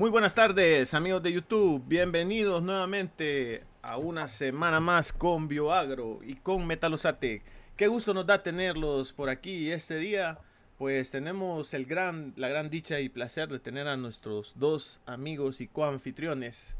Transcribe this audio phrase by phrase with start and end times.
[0.00, 6.36] Muy buenas tardes amigos de YouTube, bienvenidos nuevamente a una semana más con Bioagro y
[6.36, 7.42] con Metalosatec.
[7.76, 10.38] Qué gusto nos da tenerlos por aquí este día.
[10.78, 15.60] Pues tenemos el gran, la gran dicha y placer de tener a nuestros dos amigos
[15.60, 16.76] y coanfitriones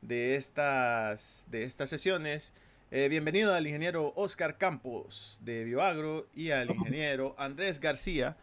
[0.00, 2.54] de estas, de estas sesiones.
[2.90, 8.38] Eh, bienvenido al ingeniero Oscar Campos de Bioagro y al ingeniero Andrés García,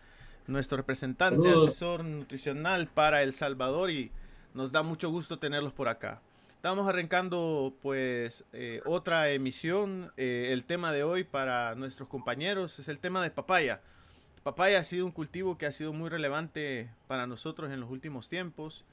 [0.50, 4.11] nuestro representante asesor nutricional para El Salvador y
[4.54, 6.21] nos da mucho gusto tenerlos por acá.
[6.55, 10.12] Estamos arrancando pues eh, otra emisión.
[10.17, 13.81] Eh, el tema de hoy para nuestros compañeros es el tema de papaya.
[14.43, 18.27] Papaya ha sido un cultivo que ha sido muy relevante para nosotros en los últimos
[18.27, 18.84] tiempos.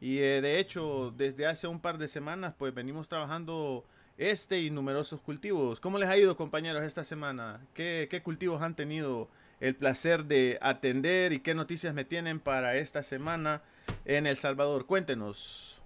[0.00, 3.84] Y eh, de hecho, desde hace un par de semanas, pues venimos trabajando
[4.18, 5.80] este y numerosos cultivos.
[5.80, 7.60] ¿Cómo les ha ido, compañeros, esta semana?
[7.74, 9.28] ¿Qué, qué cultivos han tenido
[9.60, 13.62] el placer de atender y qué noticias me tienen para esta semana
[14.04, 14.86] en El Salvador?
[14.86, 15.80] Cuéntenos.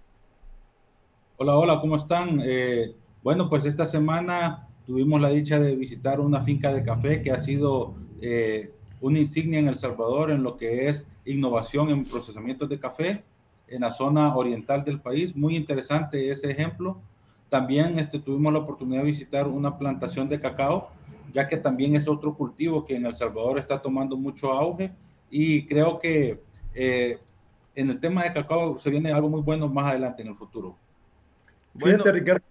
[1.37, 2.41] Hola, hola, ¿cómo están?
[2.43, 7.31] Eh, bueno, pues esta semana tuvimos la dicha de visitar una finca de café que
[7.31, 12.67] ha sido eh, una insignia en El Salvador en lo que es innovación en procesamiento
[12.67, 13.23] de café
[13.67, 15.35] en la zona oriental del país.
[15.35, 17.01] Muy interesante ese ejemplo.
[17.49, 20.91] También este, tuvimos la oportunidad de visitar una plantación de cacao,
[21.33, 24.91] ya que también es otro cultivo que en El Salvador está tomando mucho auge
[25.29, 26.41] y creo que
[26.73, 27.17] eh,
[27.75, 30.75] en el tema de cacao se viene algo muy bueno más adelante en el futuro.
[31.77, 32.43] Fíjate, Ricardo,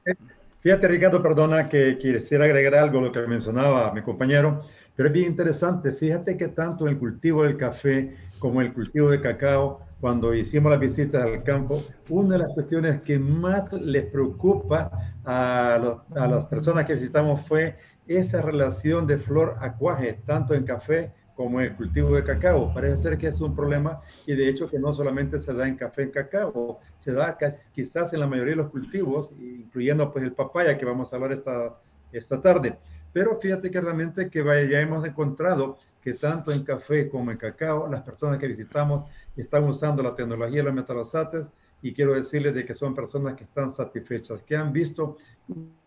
[0.61, 4.63] fíjate, Ricardo, perdona que quisiera agregar algo a lo que mencionaba mi compañero,
[4.97, 5.93] pero es bien interesante.
[5.93, 10.81] Fíjate que tanto el cultivo del café como el cultivo de cacao, cuando hicimos las
[10.81, 14.91] visitas al campo, una de las cuestiones que más les preocupa
[15.23, 15.75] a,
[16.15, 17.77] a las personas que visitamos fue
[18.19, 22.75] esa relación de flor-acuaje, tanto en café como el cultivo de cacao.
[22.75, 25.77] Parece ser que es un problema y de hecho que no solamente se da en
[25.77, 27.39] café en cacao, se da
[27.73, 31.33] quizás en la mayoría de los cultivos, incluyendo pues el papaya que vamos a hablar
[31.33, 31.79] esta,
[32.13, 32.77] esta tarde.
[33.13, 37.89] Pero fíjate que realmente que ya hemos encontrado que tanto en café como en cacao,
[37.89, 41.49] las personas que visitamos están usando la tecnología de los metalosates
[41.81, 45.17] y quiero decirles de que son personas que están satisfechas, que han visto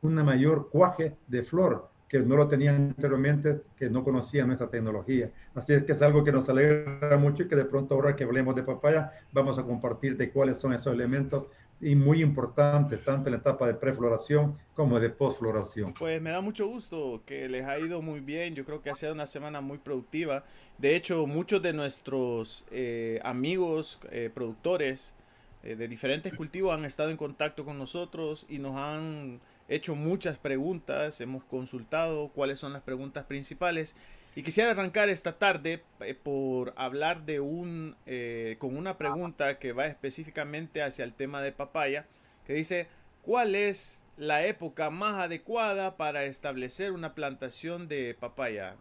[0.01, 5.31] una mayor cuaje de flor, que no lo tenían anteriormente, que no conocían nuestra tecnología.
[5.55, 8.23] Así es que es algo que nos alegra mucho y que de pronto ahora que
[8.23, 11.47] hablemos de papaya, vamos a compartir de cuáles son esos elementos
[11.81, 15.95] y muy importantes, tanto en la etapa de prefloración como de postfloración.
[15.95, 18.53] Pues me da mucho gusto que les ha ido muy bien.
[18.53, 20.43] Yo creo que ha sido una semana muy productiva.
[20.77, 25.15] De hecho, muchos de nuestros eh, amigos eh, productores
[25.63, 30.37] eh, de diferentes cultivos han estado en contacto con nosotros y nos han hecho muchas
[30.37, 33.95] preguntas, hemos consultado cuáles son las preguntas principales
[34.35, 39.73] y quisiera arrancar esta tarde eh, por hablar de un, eh, con una pregunta que
[39.73, 42.07] va específicamente hacia el tema de papaya,
[42.47, 42.87] que dice,
[43.21, 48.75] ¿cuál es la época más adecuada para establecer una plantación de papaya?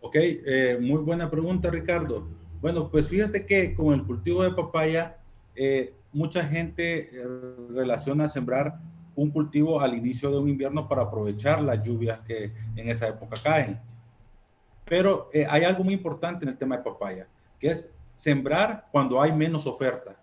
[0.00, 2.28] Ok, eh, muy buena pregunta Ricardo.
[2.60, 5.16] Bueno, pues fíjate que con el cultivo de papaya,
[6.12, 7.10] mucha gente
[7.70, 8.78] relaciona sembrar
[9.18, 13.36] un cultivo al inicio de un invierno para aprovechar las lluvias que en esa época
[13.42, 13.80] caen.
[14.84, 17.26] Pero eh, hay algo muy importante en el tema de papaya,
[17.58, 20.16] que es sembrar cuando hay menos oferta,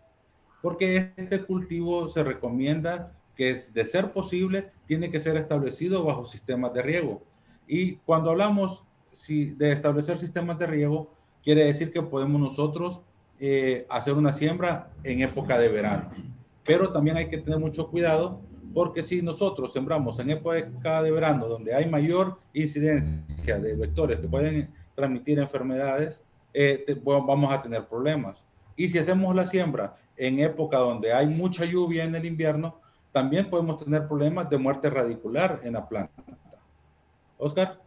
[0.62, 6.24] porque este cultivo se recomienda que es de ser posible, tiene que ser establecido bajo
[6.24, 7.22] sistemas de riego.
[7.68, 11.12] Y cuando hablamos si, de establecer sistemas de riego,
[11.44, 13.02] quiere decir que podemos nosotros
[13.42, 16.12] eh, hacer una siembra en época de verano.
[16.64, 18.40] Pero también hay que tener mucho cuidado
[18.74, 24.28] porque si nosotros sembramos en época de verano, donde hay mayor incidencia de vectores que
[24.28, 26.22] pueden transmitir enfermedades,
[26.54, 28.44] eh, vamos a tener problemas.
[28.76, 32.80] Y si hacemos la siembra en época donde hay mucha lluvia en el invierno,
[33.12, 36.24] también podemos tener problemas de muerte radicular en la planta.
[37.38, 37.80] Oscar.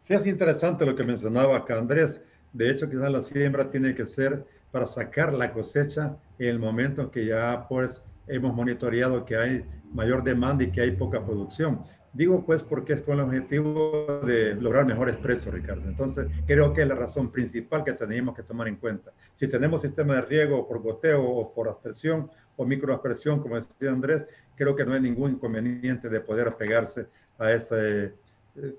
[0.00, 2.20] Sí, es interesante lo que mencionaba acá Andrés.
[2.52, 7.02] De hecho, quizás la siembra tiene que ser para sacar la cosecha en el momento
[7.02, 11.84] en que ya pues hemos monitoreado que hay mayor demanda y que hay poca producción.
[12.12, 15.88] Digo pues porque es con el objetivo de lograr mejores precios, Ricardo.
[15.88, 19.12] Entonces, creo que es la razón principal que tenemos que tomar en cuenta.
[19.34, 24.24] Si tenemos sistema de riego por goteo o por aspersión o microaspersión, como decía Andrés,
[24.56, 27.06] creo que no hay ningún inconveniente de poder apegarse
[27.38, 28.12] a ese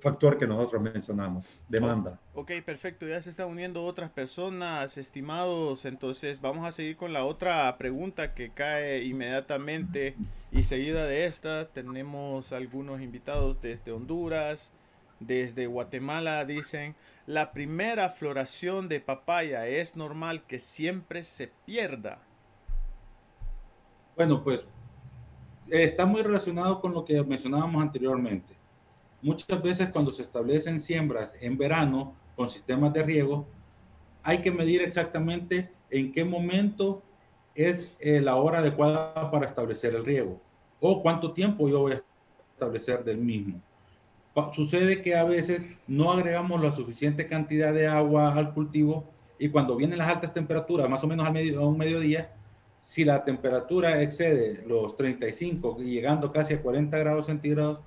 [0.02, 2.20] factor que nosotros mencionamos, demanda.
[2.36, 3.08] ok, perfecto.
[3.08, 5.86] Ya se están uniendo otras personas, estimados.
[5.86, 10.16] Entonces vamos a seguir con la otra pregunta que cae inmediatamente
[10.52, 11.70] y seguida de esta.
[11.70, 14.72] Tenemos algunos invitados desde Honduras,
[15.20, 16.46] desde Guatemala.
[16.46, 22.20] Dicen, la primera floración de papaya es normal que siempre se pierda.
[24.16, 24.62] Bueno, pues
[25.68, 28.63] está muy relacionado con lo que mencionábamos anteriormente.
[29.24, 33.48] Muchas veces cuando se establecen siembras en verano con sistemas de riego,
[34.22, 37.02] hay que medir exactamente en qué momento
[37.56, 40.42] es eh, la hora adecuada para establecer el riego
[40.82, 42.04] o cuánto tiempo yo voy a
[42.54, 43.62] establecer del mismo.
[44.52, 49.06] Sucede que a veces no agregamos la suficiente cantidad de agua al cultivo
[49.40, 52.34] y cuando vienen las altas temperaturas, más o menos a, medio, a un mediodía,
[52.82, 57.80] si la temperatura excede los 35 y llegando casi a 40 grados centígrados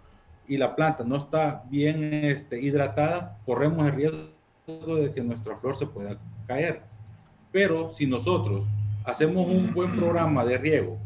[0.49, 5.79] y la planta no está bien este, hidratada, corremos el riesgo de que nuestra flor
[5.79, 6.83] se pueda caer.
[7.53, 8.67] Pero si nosotros
[9.05, 10.99] hacemos un buen programa de riego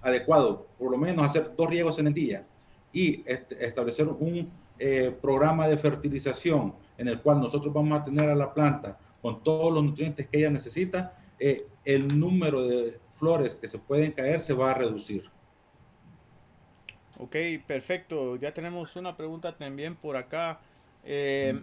[0.00, 2.46] adecuado, por lo menos hacer dos riegos en el día
[2.92, 8.28] y este, establecer un eh, programa de fertilización en el cual nosotros vamos a tener
[8.30, 13.54] a la planta con todos los nutrientes que ella necesita, eh, el número de flores
[13.54, 15.30] que se pueden caer se va a reducir.
[17.18, 17.36] Ok,
[17.66, 18.36] perfecto.
[18.36, 20.60] Ya tenemos una pregunta también por acá.
[21.04, 21.60] Eh,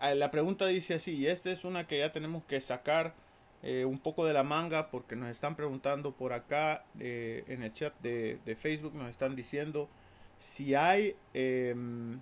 [0.00, 3.14] la pregunta dice así, esta es una que ya tenemos que sacar
[3.62, 8.38] un poco de la manga porque nos están preguntando por acá en el chat de,
[8.44, 9.88] de, Facebook, nos están diciendo
[10.36, 12.20] si hay em,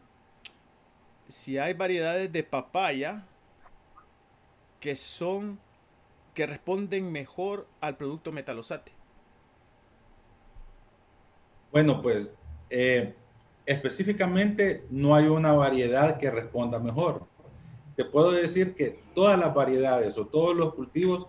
[1.28, 3.25] si hay variedades de papaya
[4.81, 5.58] que son
[6.34, 8.93] que responden mejor al producto metalosate.
[11.70, 12.28] Bueno, pues
[12.76, 13.15] eh,
[13.67, 17.23] específicamente no hay una variedad que responda mejor.
[17.94, 21.29] Te puedo decir que todas las variedades o todos los cultivos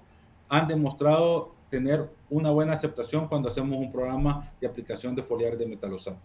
[0.49, 5.67] han demostrado tener una buena aceptación cuando hacemos un programa de aplicación de foliar de
[5.67, 6.17] metalosato.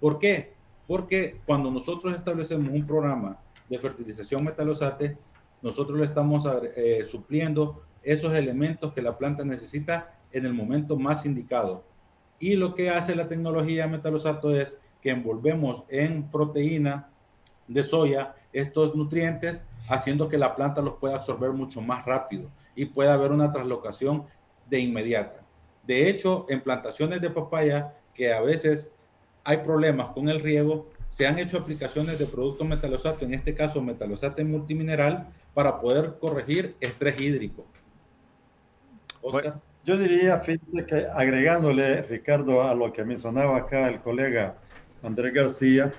[0.00, 0.54] ¿Por qué?
[0.88, 5.16] Porque cuando nosotros establecemos un programa de fertilización metalosate,
[5.62, 11.24] nosotros le estamos eh, supliendo esos elementos que la planta necesita en el momento más
[11.24, 11.84] indicado.
[12.38, 17.10] Y lo que hace la tecnología metalosato es que envolvemos en proteína
[17.68, 22.86] de soya estos nutrientes, haciendo que la planta los pueda absorber mucho más rápido y
[22.86, 24.24] pueda haber una traslocación
[24.68, 25.42] de inmediata.
[25.86, 28.90] De hecho, en plantaciones de papaya que a veces
[29.44, 33.80] hay problemas con el riego, se han hecho aplicaciones de productos metalosato, en este caso
[33.80, 37.64] metalosato multimineral, para poder corregir estrés hídrico.
[39.22, 39.60] Oscar.
[39.86, 44.56] Yo diría, fíjate que agregándole, Ricardo, a lo que mencionaba acá el colega
[45.04, 45.92] Andrés García,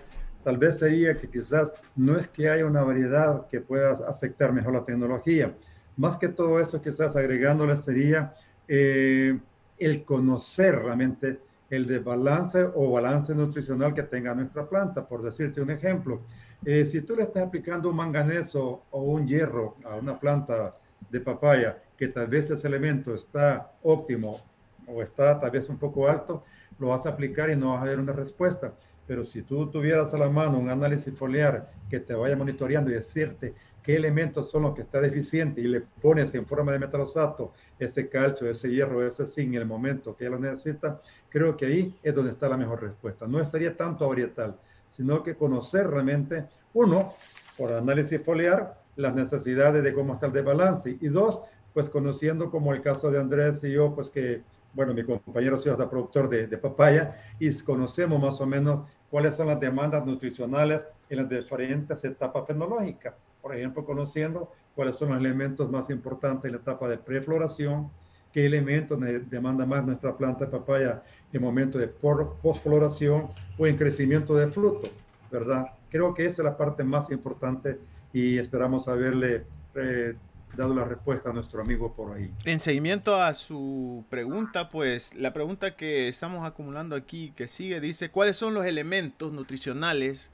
[0.43, 4.73] tal vez sería que quizás no es que haya una variedad que pueda aceptar mejor
[4.73, 5.53] la tecnología.
[5.95, 8.33] Más que todo eso, quizás agregándole sería
[8.67, 9.39] eh,
[9.79, 15.07] el conocer realmente el desbalance o balance nutricional que tenga nuestra planta.
[15.07, 16.23] Por decirte un ejemplo,
[16.65, 20.73] eh, si tú le estás aplicando un manganeso o un hierro a una planta
[21.09, 24.41] de papaya, que tal vez ese elemento está óptimo
[24.87, 26.43] o está tal vez un poco alto,
[26.79, 28.73] lo vas a aplicar y no vas a ver una respuesta.
[29.05, 32.95] Pero si tú tuvieras a la mano un análisis foliar que te vaya monitoreando y
[32.95, 37.53] decirte qué elementos son los que está deficiente y le pones en forma de metalosato
[37.79, 41.97] ese calcio, ese hierro, ese zinc en el momento que lo necesita, creo que ahí
[42.03, 43.27] es donde está la mejor respuesta.
[43.27, 44.57] No estaría tanto a varietal,
[44.89, 47.13] sino que conocer realmente, uno,
[47.57, 51.41] por análisis foliar, las necesidades de cómo está el desbalance, y dos,
[51.73, 54.41] pues conociendo como el caso de Andrés y yo, pues que,
[54.73, 59.35] bueno, mi compañero ha sido productor de, de papaya, y conocemos más o menos cuáles
[59.35, 63.13] son las demandas nutricionales en las diferentes etapas fenológicas.
[63.41, 67.89] Por ejemplo, conociendo cuáles son los elementos más importantes en la etapa de prefloración,
[68.33, 68.99] qué elementos
[69.29, 71.01] demanda más nuestra planta de papaya
[71.31, 74.89] en momento de postfloración o en crecimiento de fruto,
[75.31, 75.67] ¿verdad?
[75.89, 77.79] Creo que esa es la parte más importante
[78.13, 79.43] y esperamos haberle
[79.75, 80.15] eh,
[80.55, 82.31] dado la respuesta a nuestro amigo por ahí.
[82.45, 88.09] En seguimiento a su pregunta, pues la pregunta que estamos acumulando aquí, que sigue, dice,
[88.09, 90.31] ¿cuáles son los elementos nutricionales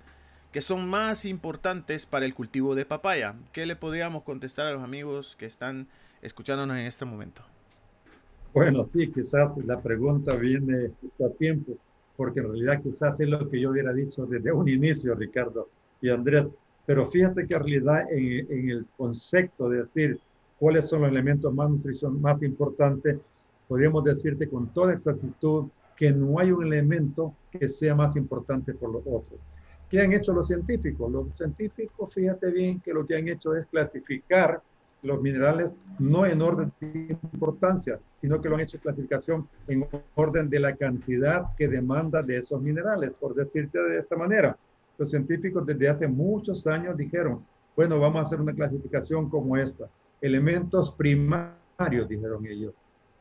[0.53, 3.33] que son más importantes para el cultivo de papaya.
[3.51, 5.87] ¿Qué le podríamos contestar a los amigos que están
[6.21, 7.41] escuchándonos en este momento?
[8.53, 10.91] Bueno, sí, quizás la pregunta viene
[11.25, 11.73] a tiempo,
[12.15, 16.09] porque en realidad quizás es lo que yo hubiera dicho desde un inicio, Ricardo y
[16.09, 16.45] Andrés.
[16.85, 20.19] Pero fíjate que en realidad en, el concepto de decir
[20.59, 23.19] cuáles son los elementos más nutrición más importantes,
[23.67, 28.91] podríamos decirte con toda exactitud que no hay un elemento que sea más importante por
[28.91, 29.39] los otros.
[29.89, 31.11] ¿Qué han hecho los científicos?
[31.11, 34.61] Los científicos, fíjate bien que lo que han hecho es clasificar
[35.03, 39.85] los minerales no en orden de importancia, sino que lo han hecho clasificación en
[40.15, 44.57] orden de la cantidad que demanda de esos minerales, por decirte de esta manera.
[44.97, 47.43] Los científicos desde hace muchos años dijeron,
[47.75, 49.87] bueno, vamos a hacer una clasificación como esta.
[50.21, 52.73] Elementos primarios, dijeron ellos.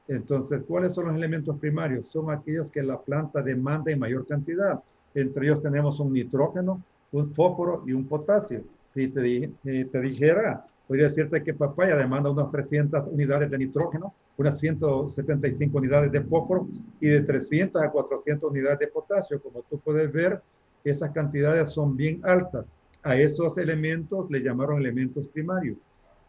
[0.09, 2.07] Entonces, ¿cuáles son los elementos primarios?
[2.07, 4.83] Son aquellos que la planta demanda en mayor cantidad.
[5.15, 8.63] Entre ellos tenemos un nitrógeno, un fósforo y un potasio.
[8.95, 14.13] Si te, eh, te dijera, podría decirte que papaya demanda unas 300 unidades de nitrógeno,
[14.37, 16.67] unas 175 unidades de fósforo
[17.01, 19.41] y de 300 a 400 unidades de potasio.
[19.41, 20.43] Como tú puedes ver,
[20.85, 22.67] esas cantidades son bien altas.
[23.03, 25.77] A esos elementos le llamaron elementos primarios.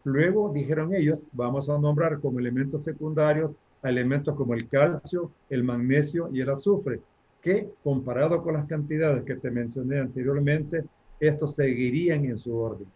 [0.04, 5.62] Luego dijeron ellos, vamos a nombrar como elementos secundarios a elementos como el calcio, el
[5.62, 7.00] magnesio y el azufre,
[7.42, 10.84] que comparado con las cantidades que te mencioné anteriormente,
[11.20, 12.86] estos seguirían en su orden.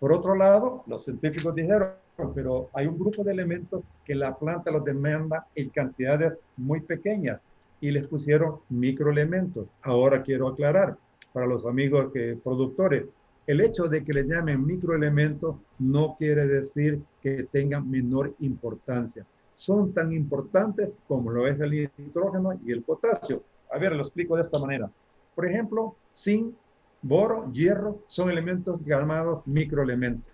[0.00, 1.90] Por otro lado, los científicos dijeron,
[2.34, 7.40] pero hay un grupo de elementos que la planta los demanda en cantidades muy pequeñas
[7.82, 9.66] y les pusieron microelementos.
[9.82, 10.96] Ahora quiero aclarar
[11.32, 13.04] para los amigos que, productores,
[13.44, 19.26] el hecho de que le llamen microelementos no quiere decir que tengan menor importancia.
[19.54, 23.42] Son tan importantes como lo es el nitrógeno y el potasio.
[23.72, 24.88] A ver, lo explico de esta manera.
[25.34, 26.54] Por ejemplo, zinc,
[27.02, 30.32] boro, hierro son elementos llamados microelementos.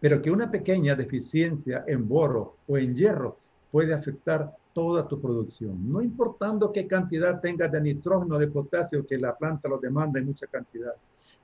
[0.00, 3.36] Pero que una pequeña deficiencia en boro o en hierro
[3.70, 9.18] puede afectar toda tu producción, no importando qué cantidad tengas de nitrógeno, de potasio, que
[9.18, 10.94] la planta lo demanda en mucha cantidad.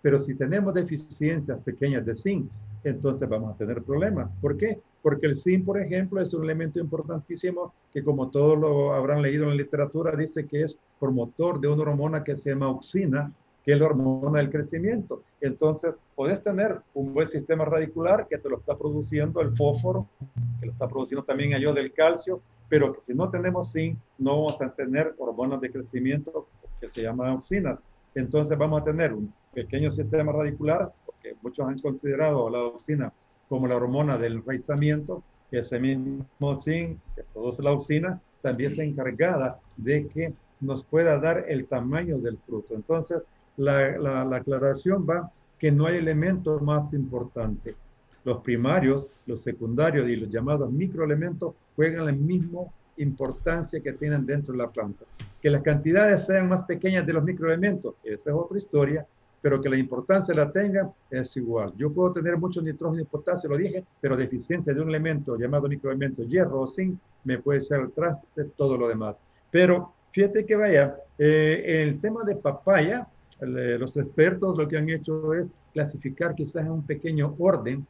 [0.02, 2.48] Pero si tenemos deficiencias pequeñas de zinc,
[2.84, 4.30] entonces vamos a tener problemas.
[4.40, 4.80] ¿Por qué?
[5.02, 9.44] Porque el zinc, por ejemplo, es un elemento importantísimo que como todos lo habrán leído
[9.44, 13.32] en la literatura, dice que es promotor de una hormona que se llama oxina,
[13.64, 15.24] que es la hormona del crecimiento.
[15.40, 20.06] Entonces, puedes tener un buen sistema radicular que te lo está produciendo el fósforo,
[20.60, 24.32] que lo está produciendo también el del calcio, pero que si no tenemos zinc, no
[24.32, 26.48] vamos a tener hormonas de crecimiento
[26.80, 27.78] que se llaman auxinas.
[28.14, 33.12] Entonces vamos a tener un pequeño sistema radicular, porque muchos han considerado la auxina
[33.48, 38.78] como la hormona del enraizamiento, que ese mismo zinc que produce la auxina también es
[38.78, 42.74] encargada de que nos pueda dar el tamaño del fruto.
[42.74, 43.22] Entonces,
[43.56, 47.74] la, la, la aclaración va que no hay elemento más importante.
[48.24, 52.62] Los primarios, los secundarios y los llamados microelementos juegan la misma
[52.96, 55.04] importancia que tienen dentro de la planta.
[55.40, 59.06] Que las cantidades sean más pequeñas de los microelementos, esa es otra historia,
[59.40, 61.72] pero que la importancia la tengan es igual.
[61.76, 65.68] Yo puedo tener mucho nitrógeno y potasio, lo dije, pero deficiencia de un elemento llamado
[65.68, 69.16] microelemento, hierro o zinc, me puede ser el traste todo lo demás.
[69.50, 73.06] Pero fíjate que vaya, eh, el tema de papaya,
[73.40, 77.86] los expertos lo que han hecho es clasificar quizás en un pequeño orden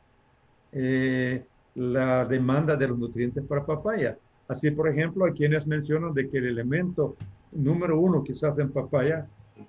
[0.73, 1.45] eh,
[1.77, 4.19] la demanda de los nutrientes para papaya.
[4.49, 7.17] Así, por ejemplo, hay quienes mencionan de que el elemento
[7.53, 9.27] número uno quizás en papaya,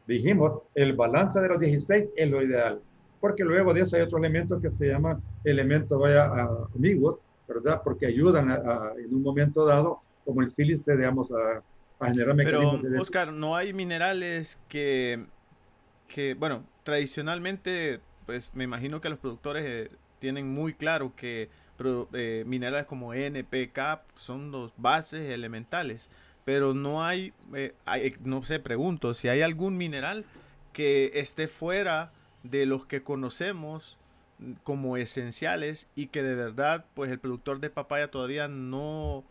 [0.08, 2.80] dijimos, el balance de los 16 es lo ideal,
[3.20, 6.32] porque luego de eso hay otros elementos que se llaman elementos, vaya,
[6.76, 7.82] amigos, ¿verdad?
[7.84, 8.52] Porque ayudan
[8.98, 11.62] en un momento dado, como el sílice, digamos, a,
[12.00, 15.26] a generar mecanismos Pero, Oscar, no hay minerales que,
[16.08, 21.50] que, bueno, tradicionalmente, pues me imagino que los productores eh, tienen muy claro que
[22.14, 26.10] eh, minerales como NPK son los bases elementales,
[26.46, 30.26] pero no hay, eh, hay, no sé, pregunto, si hay algún mineral
[30.74, 32.12] que esté fuera
[32.44, 33.98] de los que conocemos
[34.64, 39.24] como esenciales y que de verdad pues el productor de papaya todavía no,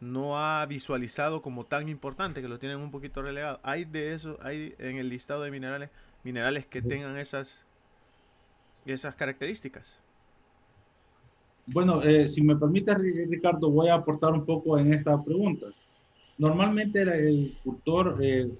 [0.00, 3.60] no ha visualizado como tan importante que lo tienen un poquito relegado.
[3.62, 5.90] Hay de eso, hay en el listado de minerales,
[6.24, 7.66] minerales que tengan esas,
[8.86, 10.00] esas características.
[11.66, 15.66] Bueno, eh, si me permite, Ricardo, voy a aportar un poco en esta pregunta.
[16.38, 18.50] Normalmente el agricultor eh,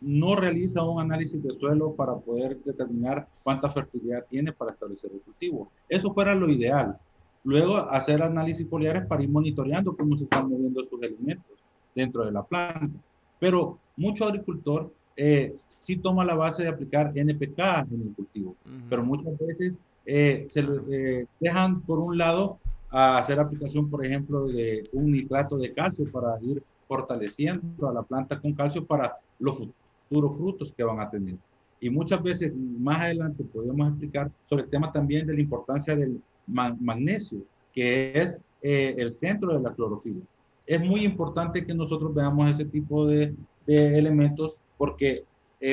[0.00, 5.20] no realiza un análisis de suelo para poder determinar cuánta fertilidad tiene para establecer el
[5.20, 5.70] cultivo.
[5.88, 6.98] Eso fuera lo ideal.
[7.44, 11.58] Luego hacer análisis foliares para ir monitoreando cómo se están moviendo sus elementos
[11.94, 12.98] dentro de la planta.
[13.38, 17.58] Pero mucho agricultor eh, sí toma la base de aplicar NPK
[17.90, 18.56] en el cultivo,
[18.88, 22.58] pero muchas veces eh, se eh, dejan por un lado
[22.90, 28.02] a hacer aplicación, por ejemplo, de un nitrato de calcio para ir fortaleciendo a la
[28.02, 31.36] planta con calcio para los futuros frutos que van a tener.
[31.80, 36.20] Y muchas veces más adelante podemos explicar sobre el tema también de la importancia del
[36.46, 37.40] magnesio,
[37.72, 40.20] que es eh, el centro de la clorofila.
[40.66, 43.34] Es muy importante que nosotros veamos ese tipo de,
[43.66, 45.24] de elementos porque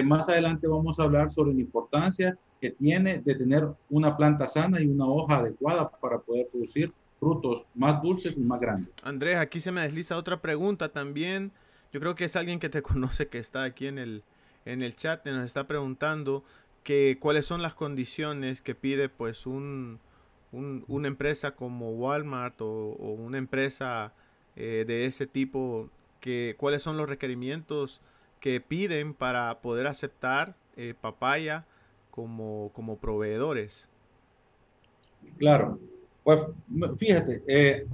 [0.06, 4.80] más adelante vamos a hablar sobre la importancia que tiene de tener una planta sana
[4.80, 8.94] y una hoja adecuada para poder producir frutos más dulces y más grandes.
[9.04, 11.52] Andrés, aquí se me desliza otra pregunta también.
[11.92, 14.24] Yo creo que es alguien que te conoce que está aquí en el,
[14.66, 16.44] en el chat, nos está preguntando
[16.84, 20.00] que cuáles son las condiciones que pide pues un,
[20.52, 24.14] una empresa como Walmart o, una empresa
[24.56, 25.90] eh, de ese tipo,
[26.20, 28.02] que, cuáles son los requerimientos
[28.40, 31.66] que piden para poder aceptar eh, papaya
[32.12, 33.90] como, como proveedores.
[35.38, 35.80] Claro,
[36.24, 36.40] pues
[36.98, 37.88] fíjate, eh,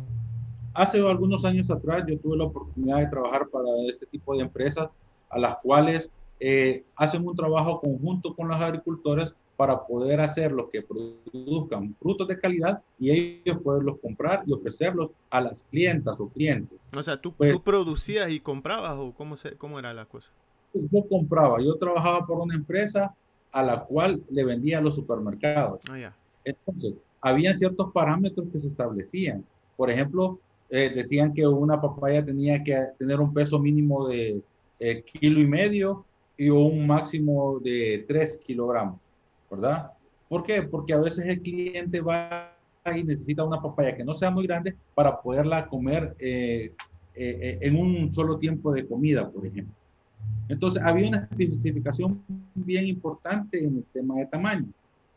[0.73, 4.89] hace algunos años atrás yo tuve la oportunidad de trabajar para este tipo de empresas
[5.29, 6.09] a las cuales
[6.39, 12.27] eh, hacen un trabajo conjunto con los agricultores para poder hacer lo que produzcan frutos
[12.27, 16.79] de calidad y ellos poderlos comprar y ofrecerlos a las clientas o clientes.
[16.95, 20.31] O sea, ¿tú, pues ¿tú producías y comprabas o cómo, se, cómo era la cosa?
[20.73, 23.15] Yo compraba, yo trabajaba por una empresa
[23.51, 25.81] a la cual le vendía a los supermercados.
[25.89, 26.13] Ah,
[26.43, 29.43] Entonces, había ciertos parámetros que se establecían.
[29.75, 30.39] Por ejemplo,
[30.69, 34.41] eh, decían que una papaya tenía que tener un peso mínimo de
[34.79, 36.05] eh, kilo y medio
[36.37, 38.99] y un máximo de 3 kilogramos,
[39.49, 39.91] ¿verdad?
[40.27, 40.61] ¿Por qué?
[40.61, 42.53] Porque a veces el cliente va
[42.95, 46.73] y necesita una papaya que no sea muy grande para poderla comer eh,
[47.13, 49.73] en un solo tiempo de comida, por ejemplo.
[50.49, 52.21] Entonces, había una especificación
[52.55, 54.67] bien importante en el tema de tamaño,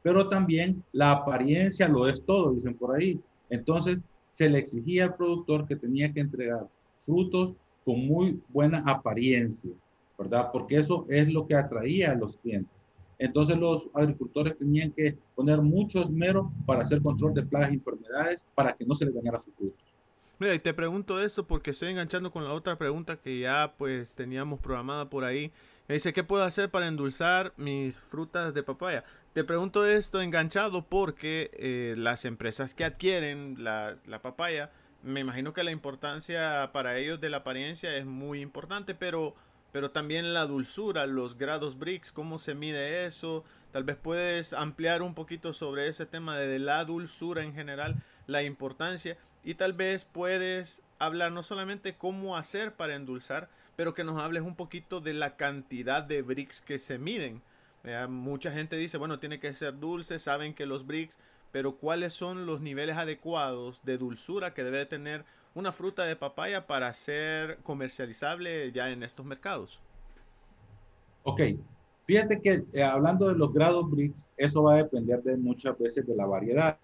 [0.03, 3.21] pero también la apariencia lo es todo, dicen por ahí.
[3.49, 6.67] Entonces, se le exigía al productor que tenía que entregar
[7.05, 9.71] frutos con muy buena apariencia,
[10.19, 10.51] ¿verdad?
[10.53, 12.73] Porque eso es lo que atraía a los clientes.
[13.19, 18.41] Entonces los agricultores tenían que poner mucho esmero para hacer control de plagas y enfermedades
[18.55, 19.90] para que no se les dañara sus frutos.
[20.41, 24.15] Mira, y te pregunto eso porque estoy enganchando con la otra pregunta que ya pues
[24.15, 25.53] teníamos programada por ahí.
[25.87, 29.05] Me dice, ¿qué puedo hacer para endulzar mis frutas de papaya?
[29.35, 34.71] Te pregunto esto enganchado porque eh, las empresas que adquieren la, la, papaya,
[35.03, 39.35] me imagino que la importancia para ellos de la apariencia es muy importante, pero,
[39.73, 43.45] pero también la dulzura, los grados BRICS, cómo se mide eso.
[43.73, 48.43] Tal vez puedes ampliar un poquito sobre ese tema de la dulzura en general, la
[48.43, 49.19] importancia.
[49.45, 54.43] Y tal vez puedes hablar no solamente cómo hacer para endulzar, pero que nos hables
[54.43, 57.43] un poquito de la cantidad de bricks que se miden.
[58.09, 61.19] mucha gente dice, bueno, tiene que ser dulce, saben que los bricks,
[61.51, 65.25] pero ¿cuáles son los niveles adecuados de dulzura que debe tener
[65.55, 69.81] una fruta de papaya para ser comercializable ya en estos mercados?
[71.23, 71.41] Ok,
[72.05, 76.07] fíjate que eh, hablando de los grados bricks, eso va a depender de muchas veces
[76.07, 76.79] de la variedad.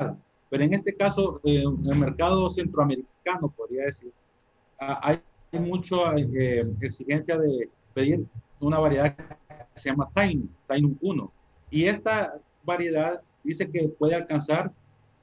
[0.49, 4.13] Pero en este caso, eh, en el mercado centroamericano, podría decir,
[4.81, 5.21] ah, hay
[5.61, 8.27] mucha eh, exigencia de pedir
[8.61, 11.33] una variedad que se llama Tainu, Tainu 1.
[11.71, 14.73] Y esta variedad dice que puede alcanzar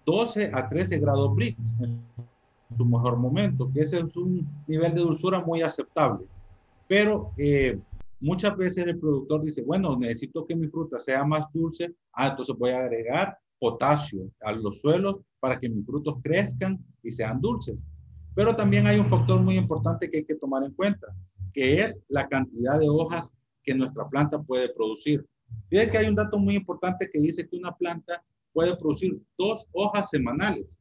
[0.06, 2.02] 12 a 13 grados Brix en
[2.76, 6.26] su mejor momento, que ese es un nivel de dulzura muy aceptable.
[6.88, 7.80] Pero eh,
[8.20, 12.56] muchas veces el productor dice, bueno, necesito que mi fruta sea más dulce, ah, entonces
[12.58, 17.78] voy a agregar potasio a los suelos para que mis frutos crezcan y sean dulces.
[18.36, 21.08] Pero también hay un factor muy importante que hay que tomar en cuenta,
[21.54, 23.32] que es la cantidad de hojas
[23.63, 25.26] que nuestra planta puede producir.
[25.69, 28.21] Fíjense que hay un dato muy importante que dice que una planta
[28.52, 30.78] puede producir dos hojas semanales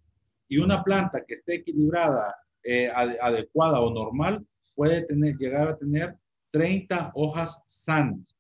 [0.49, 6.17] y una planta que esté equilibrada, eh, adecuada o normal puede tener, llegar a tener
[6.51, 8.35] 30 hojas sanas.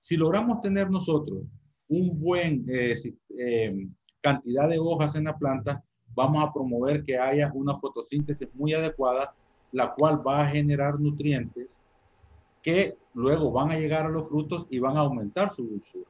[0.00, 1.44] Si logramos tener nosotros
[1.94, 2.94] un buen eh,
[3.38, 3.86] eh,
[4.20, 5.82] cantidad de hojas en la planta,
[6.14, 9.34] vamos a promover que haya una fotosíntesis muy adecuada,
[9.72, 11.78] la cual va a generar nutrientes
[12.62, 16.08] que luego van a llegar a los frutos y van a aumentar su dulzura.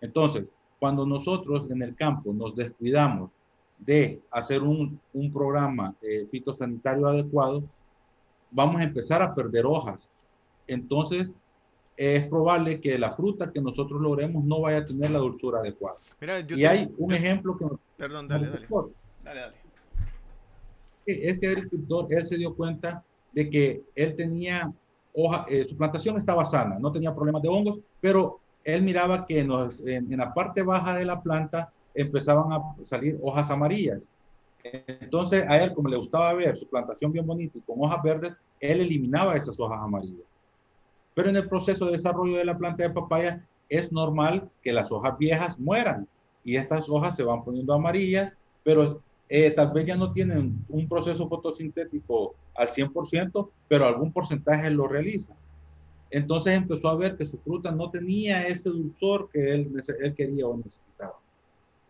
[0.00, 0.46] Entonces,
[0.80, 3.30] cuando nosotros en el campo nos descuidamos
[3.78, 7.62] de hacer un, un programa eh, fitosanitario adecuado,
[8.50, 10.08] vamos a empezar a perder hojas.
[10.66, 11.32] Entonces,
[11.96, 15.98] es probable que la fruta que nosotros logremos no vaya a tener la dulzura adecuada.
[16.48, 17.66] y hay un ejemplo que...
[17.96, 18.66] Perdón, dale, dale.
[19.22, 19.56] Dale, dale.
[21.04, 23.02] Este agricultor, él se dio cuenta
[23.32, 24.72] de que él tenía
[25.14, 29.40] hoja, eh, su plantación estaba sana, no tenía problemas de hongos, pero él miraba que
[29.40, 34.08] en, la parte baja de la planta empezaban a salir hojas amarillas.
[34.62, 38.32] Entonces a él, como le gustaba ver su plantación bien bonita y con hojas verdes,
[38.60, 40.31] él eliminaba esas hojas amarillas.
[41.14, 44.92] Pero en el proceso de desarrollo de la planta de papaya es normal que las
[44.92, 46.06] hojas viejas mueran
[46.44, 50.88] y estas hojas se van poniendo amarillas, pero eh, tal vez ya no tienen un
[50.88, 55.34] proceso fotosintético al 100%, pero algún porcentaje lo realiza.
[56.10, 60.46] Entonces empezó a ver que su fruta no tenía ese dulzor que él, él quería
[60.46, 61.18] o necesitaba.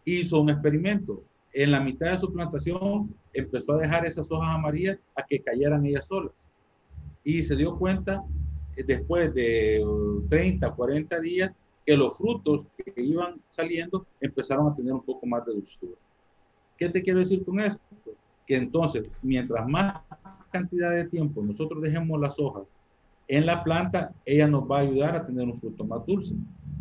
[0.05, 1.23] Hizo un experimento.
[1.53, 5.85] En la mitad de su plantación empezó a dejar esas hojas amarillas a que cayeran
[5.85, 6.33] ellas solas.
[7.25, 8.23] Y se dio cuenta
[8.77, 9.85] después de
[10.29, 11.53] 30, 40 días
[11.85, 15.93] que los frutos que iban saliendo empezaron a tener un poco más de dulzura.
[16.79, 17.81] ¿Qué te quiero decir con esto?
[18.47, 20.01] Que entonces, mientras más
[20.51, 22.65] cantidad de tiempo nosotros dejemos las hojas
[23.29, 26.35] en la planta, ella nos va a ayudar a tener un fruto más dulce.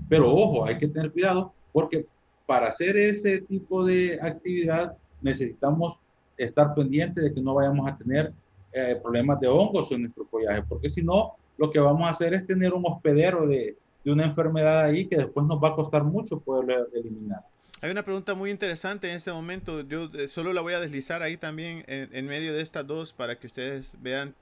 [0.09, 2.05] Pero ojo, hay que tener cuidado porque
[2.45, 5.97] para hacer ese tipo de actividad necesitamos
[6.37, 8.33] estar pendientes de que no vayamos a tener
[8.73, 12.33] eh, problemas de hongos en nuestro follaje, porque si no, lo que vamos a hacer
[12.33, 16.03] es tener un hospedero de, de una enfermedad ahí que después nos va a costar
[16.03, 17.41] mucho poder eliminar.
[17.81, 19.81] Hay una pregunta muy interesante en este momento.
[19.81, 23.35] Yo eh, solo la voy a deslizar ahí también en, medio de estas dos para
[23.37, 24.33] que ustedes vean.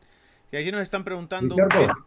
[0.49, 1.57] Que aquí nos están preguntando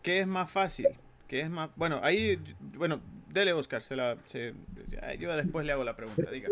[0.03, 0.89] qué, es más fácil.
[1.29, 1.69] ¿Qué es más?
[1.77, 2.39] Bueno, ahí,
[2.79, 3.83] bueno, dele Oscar.
[3.83, 6.31] Se la, yo después le hago la pregunta.
[6.31, 6.49] Diga.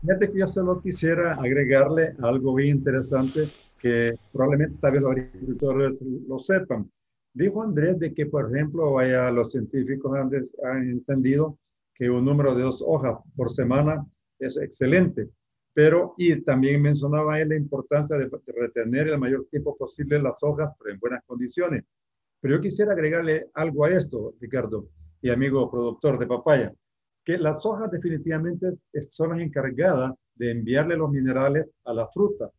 [0.00, 3.48] Fíjate que yo solo quisiera agregarle algo bien interesante
[3.84, 6.90] que probablemente tal vez los agricultores lo sepan.
[7.34, 10.30] Dijo Andrés de que, por ejemplo, vaya, los científicos han,
[10.64, 11.58] han entendido
[11.94, 14.02] que un número de dos hojas por semana
[14.38, 15.28] es excelente.
[15.74, 20.72] Pero, y también mencionaba él la importancia de, retener el mayor tiempo posible las hojas,
[20.78, 21.84] pero en buenas condiciones.
[22.40, 24.88] Pero yo quisiera agregarle algo a esto, Ricardo,
[25.20, 26.72] y amigo productor de papaya,
[27.22, 28.78] que las hojas definitivamente
[29.10, 32.50] son las encargadas de enviarle los minerales a la fruta.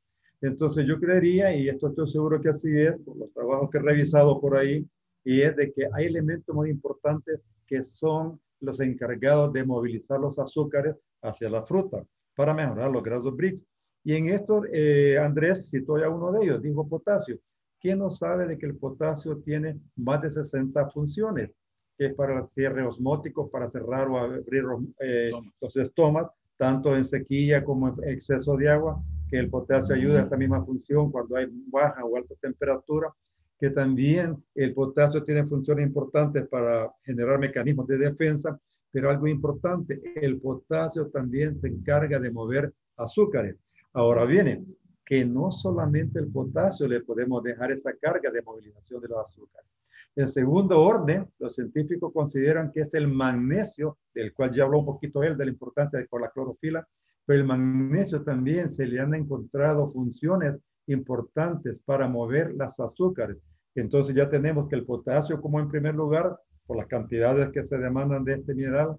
[0.46, 3.82] Entonces yo creería, y esto estoy seguro que así es, por los trabajos que he
[3.82, 4.88] revisado por ahí,
[5.24, 10.38] y es de que hay elementos muy importantes que son los encargados de movilizar los
[10.38, 12.06] azúcares hacia la fruta
[12.36, 13.66] para mejorar los grados BRICS.
[14.04, 17.40] Y en esto, eh, Andrés citó ya uno de ellos, dijo potasio.
[17.82, 21.52] ¿Quién no sabe de que el potasio tiene más de 60 funciones?
[21.98, 24.64] Que es para el cierre osmótico, para cerrar o abrir
[25.00, 30.22] eh, los estomas, tanto en sequía como en exceso de agua, que el potasio ayuda
[30.22, 33.14] a esa misma función cuando hay baja o alta temperatura
[33.60, 38.60] que también el potasio tiene funciones importantes para generar mecanismos de defensa,
[38.92, 43.56] pero algo importante, el potasio también se encarga de mover azúcares.
[43.94, 44.66] Ahora viene
[45.06, 49.70] que no solamente el potasio le podemos dejar esa carga de movilización de los azúcares.
[50.16, 54.86] En segundo orden, los científicos consideran que es el magnesio, del cual ya habló un
[54.86, 56.88] poquito él, de la importancia de la clorofila,
[57.26, 60.56] pero el magnesio también se le han encontrado funciones
[60.88, 63.38] importantes para mover las azúcares.
[63.74, 67.78] Entonces ya tenemos que el potasio como en primer lugar, por las cantidades que se
[67.78, 68.98] demandan de este mineral,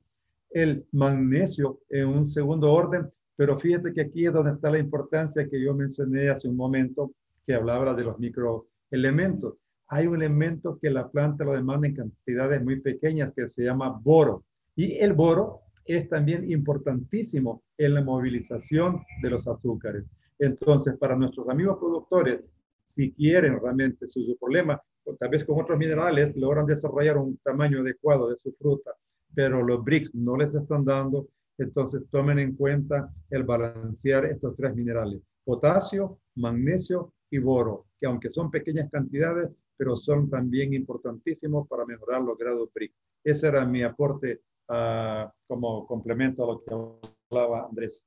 [0.50, 5.48] el magnesio en un segundo orden, pero fíjate que aquí es donde está la importancia
[5.48, 7.12] que yo mencioné hace un momento,
[7.46, 9.54] que hablaba de los microelementos.
[9.88, 14.00] Hay un elemento que la planta lo demanda en cantidades muy pequeñas que se llama
[14.02, 14.44] boro.
[14.74, 20.04] Y el boro es también importantísimo en la movilización de los azúcares.
[20.38, 22.40] Entonces, para nuestros amigos productores,
[22.84, 24.80] si quieren realmente su, problema,
[25.18, 28.92] tal vez con otros minerales logran desarrollar un tamaño adecuado de su fruta,
[29.34, 34.74] pero los BRICS no les están dando, entonces tomen en cuenta el balancear estos tres
[34.74, 41.84] minerales, potasio, magnesio y boro, que aunque son pequeñas cantidades, pero son también importantísimos para
[41.84, 42.96] mejorar los grados BRICS.
[43.24, 48.06] Ese era mi aporte uh, como complemento a lo que hablaba Andrés.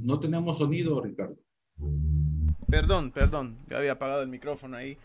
[0.00, 1.36] No tenemos sonido, Ricardo.
[2.68, 4.98] Perdón, perdón, ya había apagado el micrófono ahí.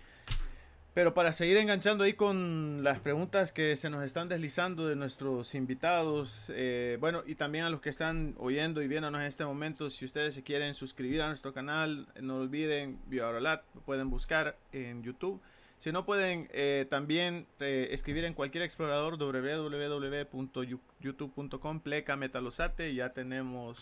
[0.93, 5.55] Pero para seguir enganchando ahí con las preguntas que se nos están deslizando de nuestros
[5.55, 9.89] invitados, eh, bueno, y también a los que están oyendo y viéndonos en este momento,
[9.89, 15.39] si ustedes se quieren suscribir a nuestro canal, no olviden, BioArolat, pueden buscar en YouTube.
[15.81, 23.79] Si no pueden eh, también eh, escribir en cualquier explorador www.youtube.com pleca metalosate, ya tenemos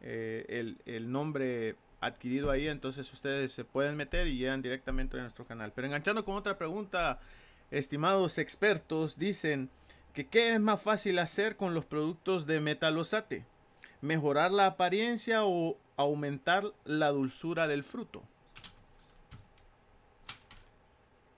[0.00, 5.44] eh, el, nombre adquirido ahí, entonces ustedes se pueden meter y llegan directamente a nuestro
[5.44, 5.72] canal.
[5.74, 7.20] Pero enganchando con otra pregunta,
[7.70, 9.68] estimados expertos, dicen
[10.14, 13.44] que qué es más fácil hacer con los productos de metalosate,
[14.00, 18.22] mejorar la apariencia o aumentar la dulzura del fruto.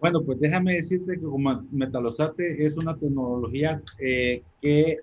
[0.00, 4.98] Bueno, pues déjame decirte que como metalosate es una tecnología eh, que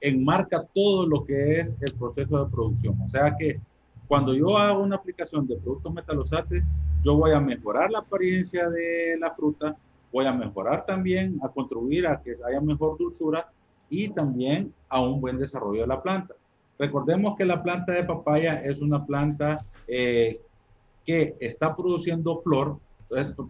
[0.00, 3.00] enmarca todo lo que es el proceso de producción.
[3.02, 3.58] O sea que
[4.06, 6.64] cuando yo hago una aplicación de productos metalosates,
[7.02, 9.76] yo voy a mejorar la apariencia de la fruta,
[10.12, 13.50] voy a mejorar también, a contribuir a que haya mejor dulzura
[13.88, 16.34] y también a un buen desarrollo de la planta.
[16.78, 20.40] Recordemos que la planta de papaya es una planta eh,
[21.06, 22.78] que está produciendo flor,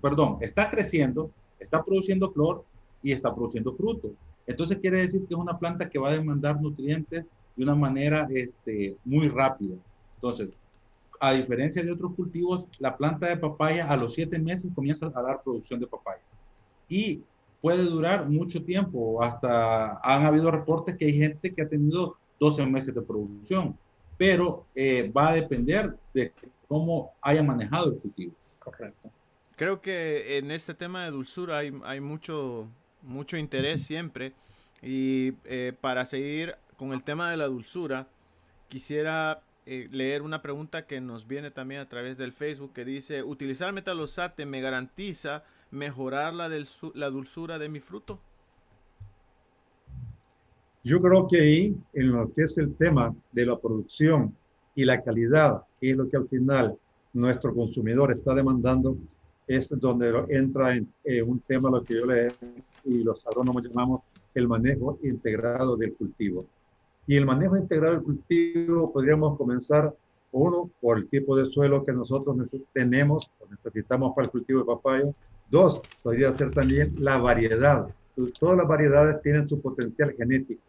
[0.00, 2.64] perdón, está creciendo, está produciendo flor
[3.02, 4.12] y está produciendo fruto.
[4.46, 7.24] Entonces quiere decir que es una planta que va a demandar nutrientes
[7.56, 9.76] de una manera este, muy rápida.
[10.16, 10.48] Entonces,
[11.20, 15.22] a diferencia de otros cultivos, la planta de papaya a los siete meses comienza a
[15.22, 16.22] dar producción de papaya.
[16.88, 17.22] Y
[17.60, 19.22] puede durar mucho tiempo.
[19.22, 23.76] Hasta han habido reportes que hay gente que ha tenido 12 meses de producción,
[24.16, 26.32] pero eh, va a depender de
[26.66, 28.32] cómo haya manejado el cultivo.
[28.58, 29.10] Correcto.
[29.60, 32.66] Creo que en este tema de dulzura hay, hay mucho,
[33.02, 34.32] mucho interés siempre.
[34.80, 38.06] Y eh, para seguir con el tema de la dulzura,
[38.68, 43.22] quisiera eh, leer una pregunta que nos viene también a través del Facebook que dice,
[43.22, 48.18] ¿utilizar metalosate me garantiza mejorar la, del, la dulzura de mi fruto?
[50.82, 54.34] Yo creo que ahí, en lo que es el tema de la producción
[54.74, 56.78] y la calidad, que es lo que al final
[57.12, 58.96] nuestro consumidor está demandando,
[59.50, 60.88] es donde entra en
[61.26, 62.28] un tema lo que yo le
[62.84, 66.46] y los agrónomos llamamos el manejo integrado del cultivo.
[67.04, 69.92] Y el manejo integrado del cultivo podríamos comenzar,
[70.30, 72.36] uno, por el tipo de suelo que nosotros
[72.72, 75.14] tenemos o necesitamos para el cultivo de papayo.
[75.50, 77.88] Dos, podría ser también la variedad.
[78.38, 80.62] Todas las variedades tienen su potencial genético.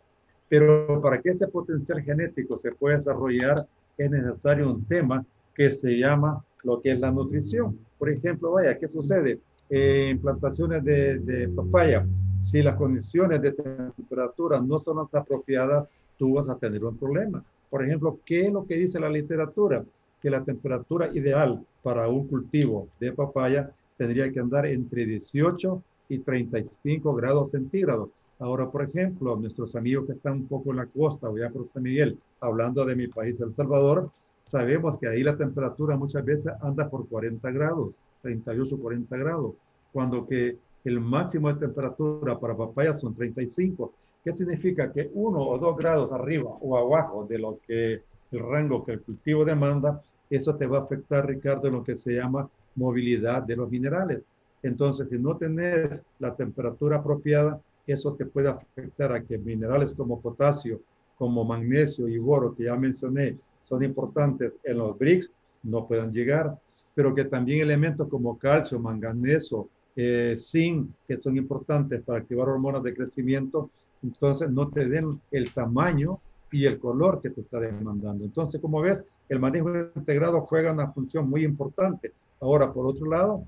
[0.50, 5.92] Pero para que ese potencial genético se pueda desarrollar es necesario un tema que se
[5.92, 7.78] llama lo que es la nutrición.
[7.98, 9.40] Por ejemplo, vaya, ¿qué sucede?
[9.72, 12.06] en plantaciones de, de papaya,
[12.42, 17.42] si las condiciones de temperatura no son las apropiadas, tú vas a tener un problema.
[17.70, 19.86] Por ejemplo, ¿qué es lo que dice la literatura?
[20.22, 26.20] Que la temperatura ideal para un cultivo de papaya tendría que andar entre 18 y
[26.20, 28.10] 35 grados centígrados.
[28.40, 31.66] Ahora, por ejemplo, nuestros amigos que están un poco en la costa, voy a por
[31.66, 34.10] San Miguel, hablando de mi país, El Salvador,
[34.52, 39.54] sabemos que ahí la temperatura muchas veces anda por 40 grados, 38, 40 grados,
[39.94, 43.94] cuando que el máximo de temperatura para papaya son 35.
[44.24, 44.92] ¿Qué significa?
[44.92, 49.02] Que uno o dos grados arriba o abajo de lo que el rango que el
[49.02, 53.56] cultivo demanda, eso te va a afectar, Ricardo, en lo que se llama movilidad de
[53.56, 54.22] los minerales.
[54.64, 60.20] Entonces, si no tenés la temperatura apropiada, eso te puede afectar a que minerales como
[60.20, 60.82] potasio,
[61.18, 65.32] como magnesio y boro, que ya mencioné, son importantes en los BRICS,
[65.64, 66.58] no puedan llegar,
[66.94, 72.84] pero que también elementos como calcio, manganeso, eh, zinc, que son importantes para activar hormonas
[72.84, 73.70] de crecimiento,
[74.04, 76.20] entonces no te den el tamaño
[76.52, 78.26] y el color que te está demandando.
[78.26, 82.12] Entonces, como ves, el manejo integrado juega una función muy importante.
[82.42, 83.44] Ahora, por otro lado,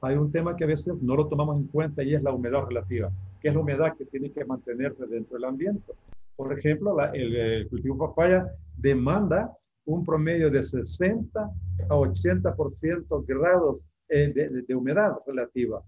[0.00, 2.66] hay un tema que a veces no lo tomamos en cuenta y es la humedad
[2.66, 5.92] relativa, que es la humedad que tiene que mantenerse dentro del ambiente.
[6.38, 9.52] Por ejemplo, el, el, cultivo papaya demanda
[9.86, 15.82] un promedio de 60 a 80% grados eh, de, de, humedad relativa.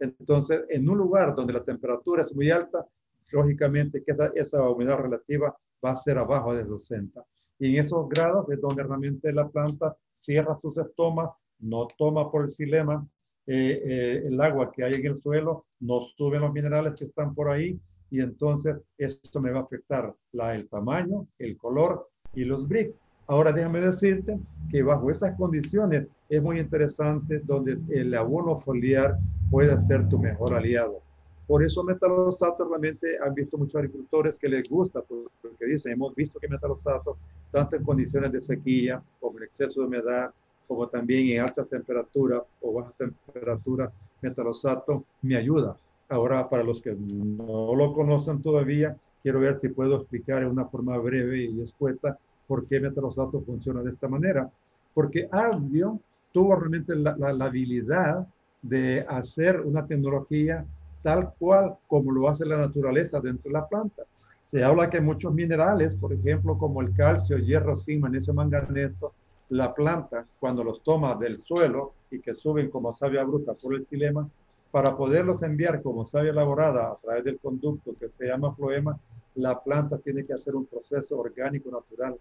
[0.00, 2.84] Entonces, en un lugar donde la temperatura es muy alta,
[3.30, 7.24] lógicamente que esa, esa humedad relativa va a ser abajo de 60.
[7.60, 12.42] Y en esos grados es donde realmente la planta cierra sus estomas, no toma por
[12.42, 13.06] el silema
[13.46, 17.36] eh, eh, el agua que hay en el suelo, no suben los minerales que están
[17.36, 17.80] por ahí
[18.12, 22.94] y entonces esto me va a afectar la, el tamaño, el color y los bricks.
[23.26, 24.38] Ahora déjame decirte
[24.70, 29.16] que bajo esas condiciones es muy interesante donde el abono foliar
[29.50, 31.00] puede ser tu mejor aliado.
[31.46, 36.38] Por eso metalosato realmente han visto muchos agricultores que les gusta, porque dicen, hemos visto
[36.38, 37.16] que metalosato,
[37.50, 40.30] tanto en condiciones de sequía, como en exceso de humedad,
[40.68, 45.76] como también en altas temperaturas o bajas temperaturas, metalosato me ayuda.
[46.12, 50.66] Ahora, para los que no lo conocen todavía, quiero ver si puedo explicar de una
[50.66, 54.50] forma breve y escueta por qué metalosato funciona de esta manera.
[54.92, 58.26] Porque Albion tuvo realmente la, la, habilidad
[58.60, 60.66] de hacer una tecnología
[61.02, 64.02] tal cual como lo hace la naturaleza dentro de la planta.
[64.42, 69.14] Se habla que muchos minerales, por ejemplo, como el calcio, hierro, zinc, magnesio, manganeso,
[69.48, 73.84] la planta, cuando los toma del suelo y que suben como savia bruta por el
[73.84, 74.28] silema,
[74.72, 78.98] para poderlos enviar como savia elaborada a través del conducto que se llama floema,
[79.34, 82.16] la planta tiene que hacer un proceso orgánico natural,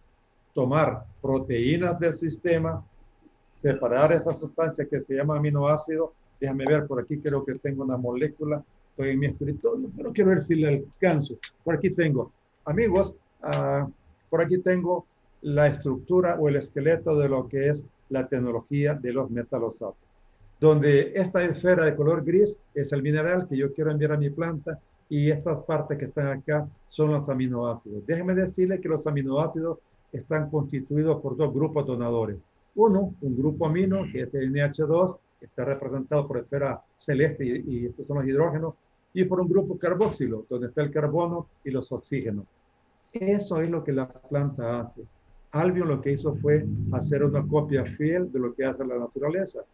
[0.54, 2.86] tomar proteínas del sistema,
[3.56, 6.14] separar esa sustancia que se llama aminoácido.
[6.42, 8.62] Déjame ver, por aquí creo que tengo una molécula.
[8.90, 11.38] Estoy en mi escritorio, pero quiero ver si le alcanzo.
[11.64, 12.34] Por aquí tengo,
[12.66, 13.90] amigos, uh,
[14.30, 15.06] por aquí tengo
[15.42, 20.11] la estructura o el esqueleto de lo que es la tecnología de los metalosatos.
[20.62, 24.30] Donde esta esfera de color gris es el mineral que yo quiero enviar a mi
[24.30, 28.06] planta y estas partes que están acá son los aminoácidos.
[28.06, 29.80] Déjenme decirle que los aminoácidos
[30.14, 32.38] están constituidos por dos grupos donadores.
[32.76, 37.88] Uno, un grupo amino, que es el NH2, que está representado por esfera celeste y,
[37.88, 38.76] estos son los hidrógenos,
[39.16, 42.46] y por un grupo carboxilo, donde está el carbono y los oxígenos.
[43.12, 45.02] Eso es lo que la planta hace.
[45.54, 49.66] Albion lo que hizo fue hacer una copia fiel de lo que hace la naturaleza.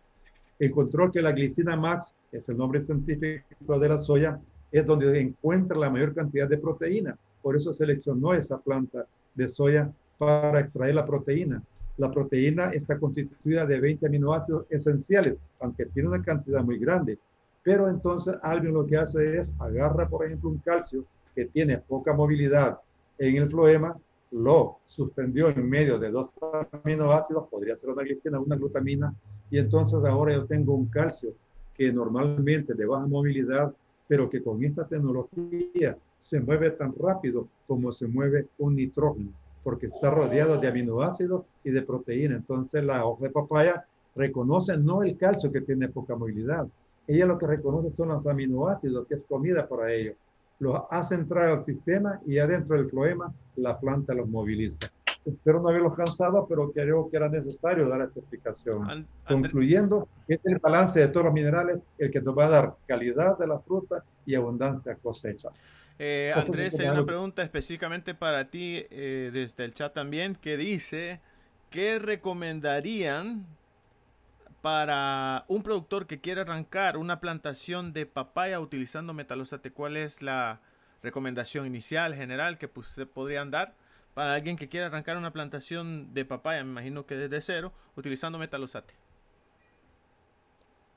[0.59, 4.39] Encontró que la glicina max, que es el nombre científico de la soya,
[4.71, 7.17] es donde encuentra la mayor cantidad de proteína.
[7.41, 11.61] por eso seleccionó esa planta de soya para extraer la proteína.
[11.97, 17.17] La proteína está constituida de 20 aminoácidos esenciales, aunque tiene una cantidad muy grande.
[17.63, 22.13] Pero entonces Albion lo que hace es agarra, por ejemplo, un calcio que tiene poca
[22.13, 22.79] movilidad
[23.17, 23.95] en el floema,
[24.31, 26.31] lo suspendió en medio de dos
[26.83, 29.13] aminoácidos, podría ser una glicina, una glutamina,
[29.49, 31.31] y entonces ahora yo tengo un calcio
[31.75, 33.73] que normalmente de baja movilidad,
[34.07, 39.29] pero que con esta tecnología se mueve tan rápido como se mueve un nitrógeno,
[39.63, 42.35] porque está rodeado de aminoácidos y de proteína.
[42.35, 46.67] Entonces la hoja de papaya reconoce no el calcio que tiene poca movilidad,
[47.07, 50.15] ella lo que reconoce son los aminoácidos, que es comida para ellos
[50.59, 54.91] los hace entrar al sistema y adentro del floema la planta los moviliza.
[55.25, 59.07] Espero no haberlos cansado, pero creo que era necesario dar esa explicación.
[59.27, 62.75] Concluyendo, este es el balance de todos los minerales el que nos va a dar
[62.87, 65.49] calidad de la fruta y abundancia cosecha.
[65.99, 71.19] Eh, Andrés, hay una pregunta específicamente para ti eh, desde el chat también que dice,
[71.71, 73.45] ¿qué recomendarían
[74.61, 80.59] para un productor que quiere arrancar una plantación de papaya utilizando metalosate, ¿cuál es la
[81.01, 83.75] recomendación inicial, general que pues, se podrían dar
[84.17, 88.39] para alguien que quiere arrancar una plantación de papaya, me imagino que desde cero, utilizando
[88.39, 88.95] metalosate?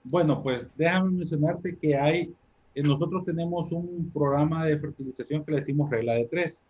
[0.02, 2.32] Bueno, pues déjame mencionarte que hay,
[2.74, 6.62] eh, nosotros tenemos un programa de fertilización que le decimos regla de tres.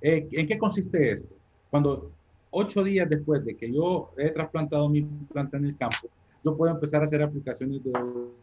[0.00, 1.34] Eh, ¿En qué consiste esto?
[1.70, 2.10] Cuando
[2.52, 6.08] ocho días después de que yo he trasplantado mi planta en el campo,
[6.42, 7.92] yo puedo empezar a hacer aplicaciones de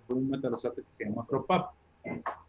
[0.10, 1.72] un metalosate que se llama Cropap.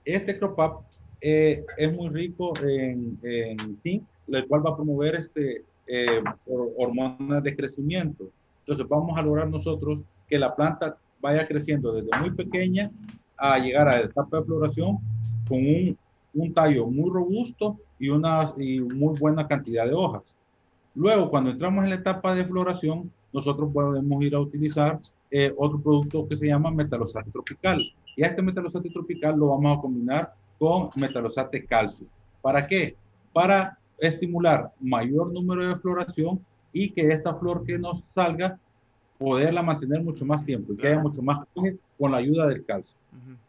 [0.05, 0.83] Este Cropap
[1.23, 7.43] eh, es muy rico en, en, zinc, el cual va a promover este, eh, hormonas
[7.43, 8.25] de crecimiento.
[8.61, 12.91] Entonces vamos a lograr nosotros que la planta vaya creciendo desde muy pequeña
[13.37, 14.99] a llegar a la etapa de floración
[15.49, 15.99] con un,
[16.35, 20.35] un tallo muy robusto y una y muy buena cantidad de hojas.
[20.95, 25.81] Luego, cuando entramos en la etapa de floración, nosotros podemos ir a utilizar eh, otro
[25.81, 27.83] producto que se llama metalosate tropical.
[28.17, 32.07] Y a este metalosate tropical lo vamos a combinar con metalosate calcio.
[32.41, 32.97] ¿Para qué?
[33.33, 36.41] Para estimular mayor número de floración
[36.73, 38.59] y que esta flor que nos salga,
[39.19, 41.47] poderla mantener mucho más tiempo y que haya mucho más
[41.99, 42.95] con la ayuda del calcio.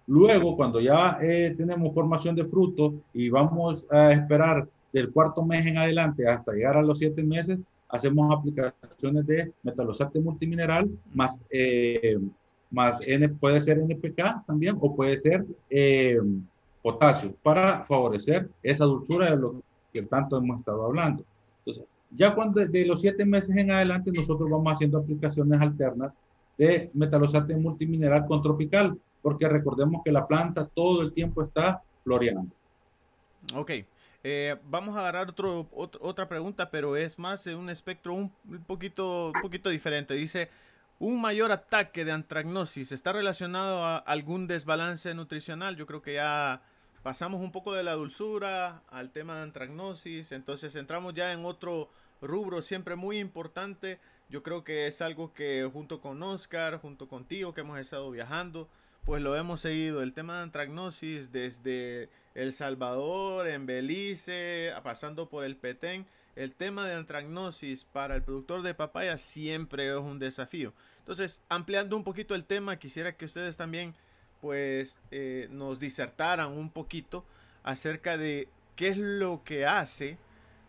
[0.07, 5.65] Luego, cuando ya eh, tenemos formación de fruto y vamos a esperar del cuarto mes
[5.65, 12.19] en adelante hasta llegar a los siete meses, hacemos aplicaciones de metalosate multimineral más, eh,
[12.69, 16.19] más N, puede ser NPK también o puede ser eh,
[16.81, 19.61] potasio para favorecer esa dulzura de lo
[19.95, 21.23] que tanto hemos estado hablando.
[21.59, 26.11] Entonces, ya cuando de los siete meses en adelante nosotros vamos haciendo aplicaciones alternas
[26.57, 32.53] de metalosate multimineral con tropical, porque recordemos que la planta todo el tiempo está floreando.
[33.55, 33.71] Ok,
[34.23, 38.29] eh, vamos a agarrar otro, otra pregunta, pero es más de un espectro un,
[38.67, 40.13] poquito, un poquito diferente.
[40.13, 40.49] Dice,
[40.99, 45.77] ¿un mayor ataque de antragnosis está relacionado a algún desbalance nutricional?
[45.77, 46.61] Yo creo que ya
[47.05, 51.87] pasamos un poco de la dulzura al tema de antragnosis, entonces entramos ya en otro
[52.19, 53.99] rubro siempre muy importante.
[54.27, 58.67] Yo creo que es algo que junto con Oscar, junto contigo que hemos estado viajando,
[59.03, 60.01] pues lo hemos seguido.
[60.01, 66.07] El tema de antragnosis desde El Salvador, en Belice, pasando por el Petén.
[66.35, 70.73] El tema de antragnosis para el productor de papaya siempre es un desafío.
[70.97, 73.93] Entonces, ampliando un poquito el tema, quisiera que ustedes también
[74.41, 77.25] pues eh, nos disertaran un poquito
[77.63, 80.17] acerca de qué es lo que hace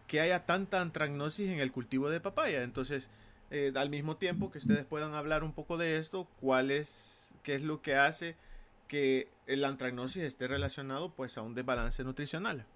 [0.06, 2.62] que haya tanta antragnosis en el cultivo de papaya.
[2.62, 3.10] Entonces,
[3.50, 7.54] eh, al mismo tiempo que ustedes puedan hablar un poco de esto, cuál es qué
[7.54, 8.36] es lo que hace
[8.88, 12.66] que el antragnosis esté relacionado pues a un desbalance nutricional.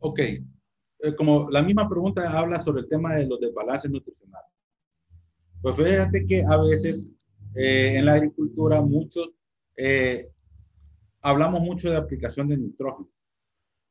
[0.00, 0.42] Ok, eh,
[1.16, 4.50] como la misma pregunta habla sobre el tema de los desbalances nutricionales.
[5.60, 7.08] Pues fíjate que a veces
[7.54, 9.30] eh, en la agricultura muchos
[9.76, 10.28] eh,
[11.20, 13.08] hablamos mucho de aplicación de nitrógeno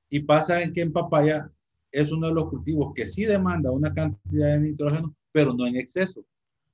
[0.10, 1.51] y pasa en que en papaya
[1.91, 5.76] es uno de los cultivos que sí demanda una cantidad de nitrógeno, pero no en
[5.76, 6.26] exceso.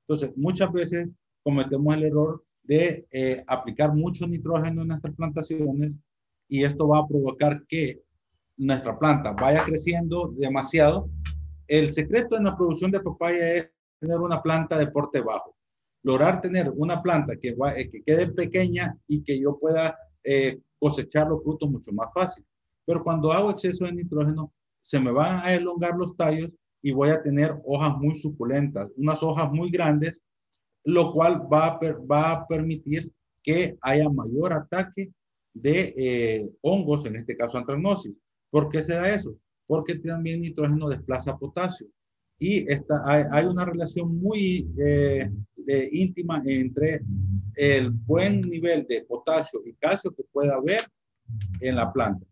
[0.02, 1.10] Entonces, muchas veces
[1.44, 5.96] cometemos el error de eh, aplicar mucho nitrógeno en nuestras plantaciones
[6.48, 8.02] y esto va a provocar que
[8.58, 11.10] nuestra planta vaya creciendo demasiado.
[11.68, 13.70] El secreto en la producción de papaya es
[14.00, 15.56] tener una planta de porte bajo.
[16.04, 21.28] Lograr tener una planta que, eh, que quede pequeña y que yo pueda eh, cosechar
[21.28, 22.44] los frutos mucho más fácil.
[22.86, 24.52] Pero cuando hago exceso de nitrógeno,
[24.82, 26.52] se me van a elongar los tallos
[26.82, 30.22] y voy a tener hojas muy suculentas, unas hojas muy grandes
[30.84, 31.80] lo cual va a,
[32.12, 35.12] va a permitir que haya mayor ataque
[35.54, 38.14] de eh, hongos, en este caso antragnosis.
[38.50, 39.36] ¿Por qué se da eso?
[39.68, 41.88] Porque también nitrógeno desplaza potasio.
[42.40, 45.32] Y esta, hay, una relación muy eh,
[45.92, 47.02] íntima entre
[47.56, 50.86] el buen nivel de potasio y calcio que pueda haber
[51.60, 52.26] en la planta.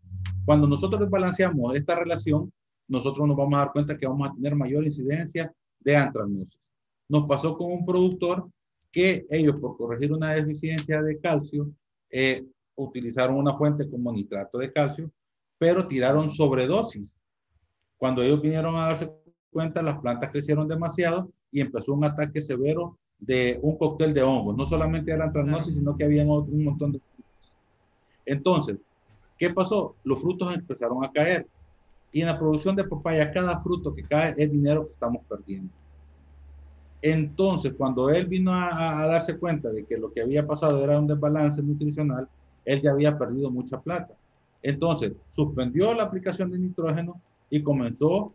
[0.44, 2.52] Cuando nosotros desbalanceamos esta relación,
[2.88, 6.60] nosotros nos vamos a dar cuenta que vamos a tener mayor incidencia de antracnosis.
[7.08, 8.48] Nos pasó con un productor
[8.90, 11.70] que ellos, por corregir una deficiencia de calcio,
[12.10, 15.10] eh, utilizaron una fuente como nitrato de calcio,
[15.58, 17.16] pero tiraron sobredosis.
[17.96, 19.10] Cuando ellos vinieron a darse
[19.50, 24.56] cuenta, las plantas crecieron demasiado y empezó un ataque severo de un cóctel de hongos.
[24.56, 27.00] No solamente era antracnosis, sino que había un montón de...
[28.26, 28.78] Entonces,
[29.38, 29.94] ¿qué pasó?
[30.04, 31.46] Los frutos empezaron a caer.
[32.12, 35.70] Y en la producción de papaya, cada fruto que cae es dinero que estamos perdiendo.
[37.00, 41.06] Entonces, cuando él vino a, darse cuenta de que lo que había pasado era un
[41.06, 42.28] desbalance nutricional,
[42.64, 44.14] él ya había perdido mucha plata.
[44.62, 47.20] Entonces, suspendió la aplicación de nitrógeno
[47.50, 48.32] y comenzó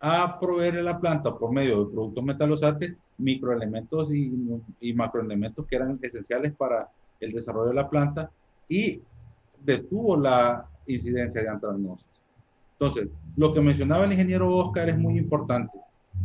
[0.00, 4.32] a proveer a la planta por medio de productos metalosates microelementos y,
[4.80, 6.88] y macroelementos que eran esenciales para
[7.20, 8.30] el desarrollo de la planta
[8.68, 9.00] y
[9.64, 12.06] detuvo la incidencia de antracnosis.
[12.72, 15.76] Entonces, lo que mencionaba el ingeniero Oscar es muy importante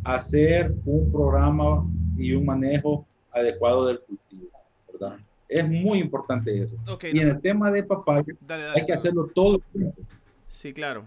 [0.03, 1.83] hacer un programa
[2.17, 4.49] y un manejo adecuado del cultivo,
[4.91, 5.17] ¿verdad?
[5.49, 6.75] Es muy importante eso.
[7.11, 8.33] y en el tema de papaya,
[8.75, 10.01] hay que hacerlo todo el tiempo.
[10.47, 11.05] Sí, claro.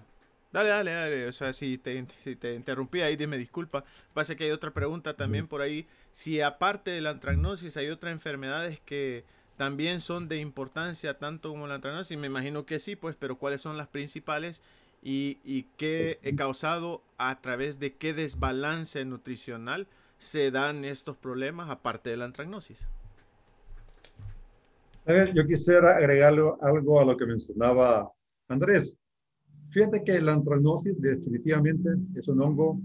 [0.53, 1.27] Dale, dale, dale.
[1.29, 3.85] O sea, si te, si te interrumpí ahí, dime disculpa.
[4.15, 5.87] Pasa que hay otra pregunta también por ahí.
[6.13, 9.25] Si aparte de la antracnosis hay otras enfermedades que
[9.57, 13.63] también son de importancia tanto como la antracnosis, me imagino que sí, pues, pero ¿cuáles
[13.63, 14.63] son las principales?
[15.03, 19.87] y, y qué he causado a través de qué desbalance nutricional
[20.19, 22.89] se dan estos problemas aparte de la antracnosis.
[25.07, 28.11] A ver, yo quisiera agregarle algo a lo que mencionaba
[28.49, 28.97] Andrés.
[29.71, 32.81] Fíjate que la antracnosis definitivamente es un hongo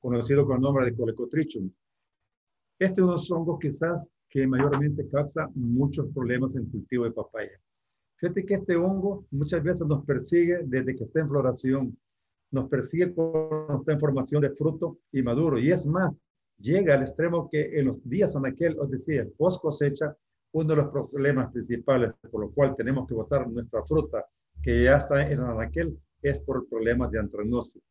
[0.00, 1.70] conocido con el nombre de Colecotrichum.
[2.78, 7.04] Este es uno de los hongos quizás que mayormente causa muchos problemas en el cultivo
[7.04, 7.58] de papaya.
[8.16, 11.98] Fíjate que este hongo muchas veces nos persigue desde que está en floración,
[12.50, 15.58] nos persigue cuando está en formación de fruto y maduro.
[15.58, 16.14] Y es más,
[16.58, 20.16] llega al extremo que en los días en aquel, os decía, post cosecha,
[20.52, 24.24] uno de los problemas principales por lo cual tenemos que botar nuestra fruta
[24.62, 27.82] que ya está en aquel es por problemas de antranosis.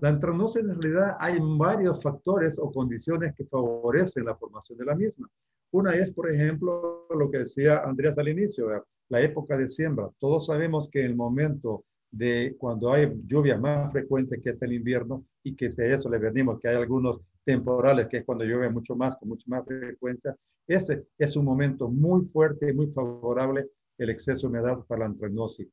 [0.00, 4.94] La antranosis en realidad hay varios factores o condiciones que favorecen la formación de la
[4.94, 5.28] misma.
[5.72, 10.10] Una es, por ejemplo, lo que decía Andrés al inicio, la época de siembra.
[10.18, 15.24] Todos sabemos que el momento de cuando hay lluvia más frecuente que es el invierno
[15.42, 18.70] y que si a eso le venimos que hay algunos temporales que es cuando llueve
[18.70, 23.68] mucho más, con mucha más frecuencia, ese es un momento muy fuerte y muy favorable
[23.98, 25.68] el exceso de humedad para la antracnosis.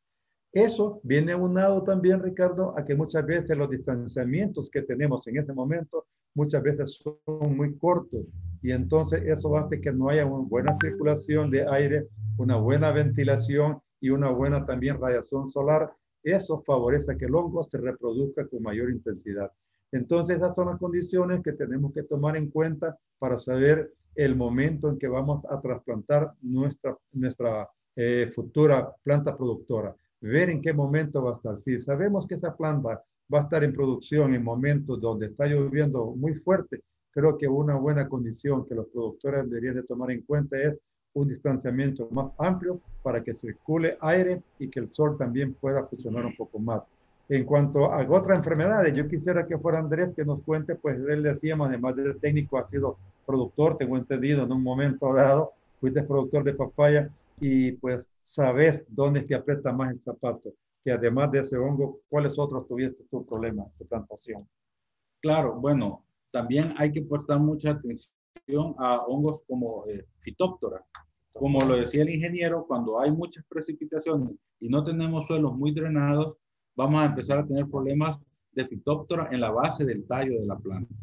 [0.54, 5.54] Eso viene unado también, Ricardo, a que muchas veces los distanciamientos que tenemos en este
[5.54, 8.26] momento muchas veces son muy cortos
[8.62, 13.80] y entonces eso hace que no haya una buena circulación de aire, una buena ventilación
[14.02, 15.94] y una buena también radiación solar.
[16.24, 19.52] Eso favorece que el hongo se reproduzca con mayor intensidad.
[19.92, 24.90] Entonces, esas son las condiciones que tenemos que tomar en cuenta para saber el momento
[24.90, 29.96] en que vamos a trasplantar nuestra, nuestra eh, futura planta productora.
[30.22, 31.58] Ver en qué momento va a estar.
[31.58, 33.04] Si sabemos que esa planta
[33.34, 37.76] va a estar en producción en momentos donde está lloviendo muy fuerte, creo que una
[37.76, 40.78] buena condición que los productores deberían de tomar en cuenta es
[41.14, 46.26] un distanciamiento más amplio para que circule aire y que el sol también pueda funcionar
[46.26, 46.84] un poco más.
[47.28, 51.24] En cuanto a otras enfermedades, yo quisiera que fuera Andrés que nos cuente, pues él
[51.24, 56.44] decíamos, además de técnico, ha sido productor, tengo entendido, en un momento dado, fuiste productor
[56.44, 57.10] de papaya
[57.42, 62.38] y pues saber dónde que aprieta más el zapato, que además de ese hongo, ¿cuáles
[62.38, 64.48] otros tuviste tu problema de plantación?
[65.20, 70.86] Claro, bueno, también hay que prestar mucha atención a hongos como eh, fitóptora.
[71.34, 76.38] Como lo decía el ingeniero, cuando hay muchas precipitaciones y no tenemos suelos muy drenados,
[76.76, 78.20] vamos a empezar a tener problemas
[78.52, 80.94] de fitóptora en la base del tallo de la planta.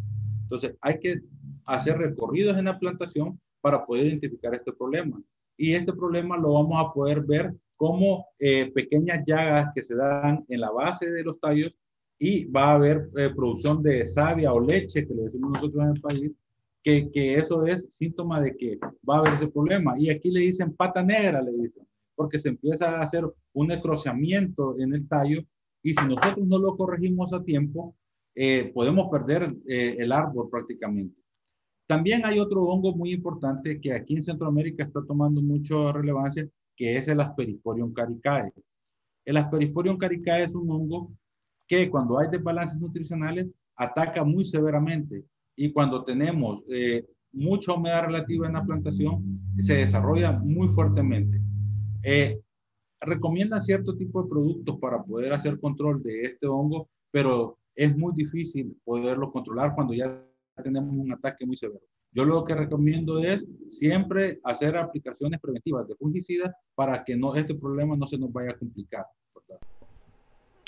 [0.43, 1.21] Entonces, hay que
[1.67, 5.21] hacer recorridos en la plantación para poder identificar este problema.
[5.59, 10.45] Y este problema lo vamos a poder ver como eh, pequeñas llagas que se dan
[10.49, 11.73] en la base de los tallos
[12.19, 15.91] y va a haber eh, producción de savia o leche, que le decimos nosotros en
[15.91, 16.33] el país,
[16.83, 18.79] que, que, eso es síntoma de que
[19.09, 19.95] va a haber ese problema.
[19.99, 24.77] Y aquí le dicen pata negra, le dicen, porque se empieza a hacer un necrociamiento
[24.79, 25.43] en el tallo
[25.83, 27.97] y si nosotros no lo corregimos a tiempo,
[28.35, 31.18] eh, podemos perder el árbol prácticamente.
[31.89, 36.97] También hay otro hongo muy importante que aquí en Centroamérica está tomando mucha relevancia, que
[36.97, 38.53] es el Aspergillus caricae.
[39.25, 41.11] El Aspergillus caricae es un hongo
[41.67, 45.25] que cuando hay desbalances nutricionales ataca muy severamente
[45.57, 51.41] y cuando tenemos eh, mucha humedad relativa en la plantación se desarrolla muy fuertemente.
[52.03, 52.39] Eh,
[53.01, 58.13] recomiendan cierto tipo de productos para poder hacer control de este hongo, pero es muy
[58.15, 60.23] difícil poderlo controlar cuando ya
[60.63, 61.81] tenemos un ataque muy severo.
[62.13, 67.55] Yo lo que recomiendo es siempre hacer aplicaciones preventivas de fungicidas para que no, este
[67.55, 69.05] problema no se nos vaya a complicar.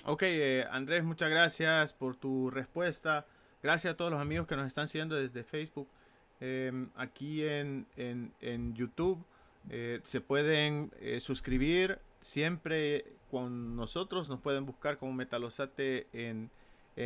[0.07, 3.27] Ok, eh, Andrés, muchas gracias por tu respuesta.
[3.63, 5.89] Gracias a todos los amigos que nos están siguiendo desde Facebook.
[6.41, 9.23] Em, aquí en, en, YouTube
[9.69, 14.31] eh, se pueden eh, suscribir siempre con nosotros.
[14.31, 16.51] Nos pueden buscar como Metalosate en,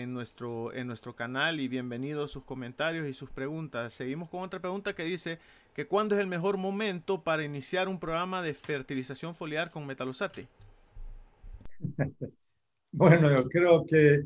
[0.03, 3.93] en nuestro, en nuestro canal y bienvenidos sus comentarios y sus preguntas.
[3.93, 5.39] Seguimos con otra pregunta que dice
[5.73, 10.47] que cuándo es el mejor momento para iniciar un programa de fertilización foliar con metalosate.
[12.97, 14.23] Bueno, yo creo que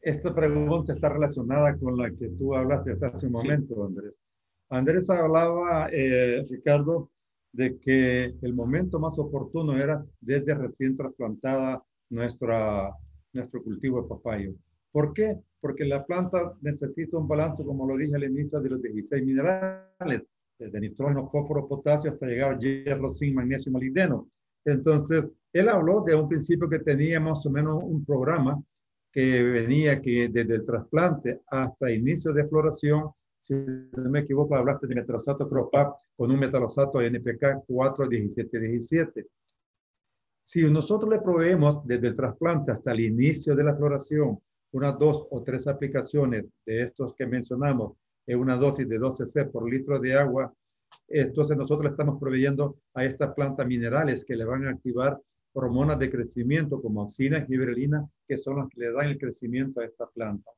[0.00, 4.14] esta pregunta está relacionada con la que tú hablaste hace un momento, Andrés.
[4.68, 7.10] Andrés hablaba, eh, Ricardo,
[7.50, 12.92] de que el momento más oportuno era desde recién trasplantada nuestra,
[13.32, 14.54] nuestro cultivo de papayo.
[14.94, 15.36] ¿Por qué?
[15.60, 20.22] Porque la planta necesita un balance, como lo dije al inicio, de los 16 minerales,
[20.56, 24.28] desde nitrógeno, fósforo, potasio, hasta llegar a hierro, zinc, magnesio y molibdeno.
[24.64, 28.62] Entonces, él habló de un principio que tenía más o menos un programa
[29.10, 34.86] que venía que desde el trasplante hasta inicio de floración, si no me equivoco, hablaste
[34.86, 39.26] de metalosato Cropap con un metalosato NPK 41717.
[40.44, 44.38] Si nosotros le proveemos desde el trasplante hasta el inicio de la floración
[44.74, 47.92] unas dos o tres aplicaciones de estos que mencionamos
[48.26, 50.52] en una dosis de 12 C por litro de agua,
[51.08, 55.18] entonces nosotros le estamos proveyendo a estas plantas minerales que le van a activar
[55.52, 59.84] hormonas de crecimiento como auxina giberelina, que son las que le dan el crecimiento a
[59.84, 60.50] esta planta.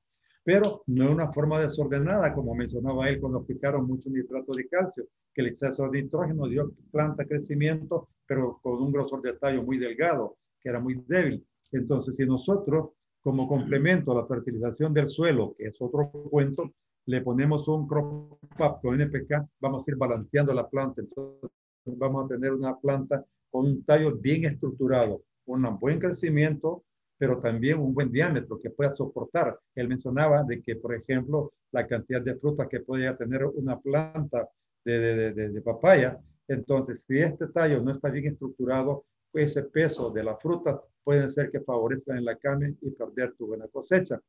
[0.42, 5.04] Pero no es una forma desordenada, como mencionaba él cuando aplicaron mucho nitrato de calcio,
[5.34, 9.76] que el exceso de nitrógeno dio planta crecimiento, pero con un grosor de tallo muy
[9.76, 11.44] delgado, que era muy débil.
[11.72, 12.90] Entonces, si nosotros
[13.26, 16.70] como complemento a la fertilización del suelo, que es otro cuento,
[17.06, 21.00] le ponemos un crop up con NPK, vamos a ir balanceando la planta.
[21.02, 21.50] Entonces
[21.86, 26.84] vamos a tener una planta con un tallo bien estructurado, un buen crecimiento,
[27.18, 29.58] pero también un buen diámetro que pueda soportar.
[29.74, 34.48] Él mencionaba de que, por ejemplo, la cantidad de frutas que podría tener una planta
[34.84, 36.16] de, de, de papaya,
[36.46, 39.04] entonces si este tallo no está bien estructurado,
[39.38, 43.46] ese peso de la fruta puede ser que favorezcan en la carne y perder tu
[43.46, 44.20] buena cosecha.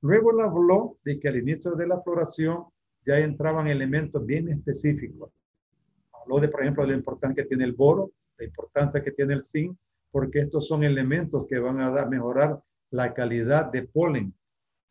[0.00, 2.64] Luego él habló de que al inicio de la floración
[3.06, 5.30] ya entraban elementos bien específicos.
[6.12, 9.34] Habló de, por ejemplo, de la importancia que tiene el boro, la importancia que tiene
[9.34, 9.76] el zinc,
[10.10, 12.60] porque estos son elementos que van a dar, mejorar
[12.90, 14.34] la calidad de polen.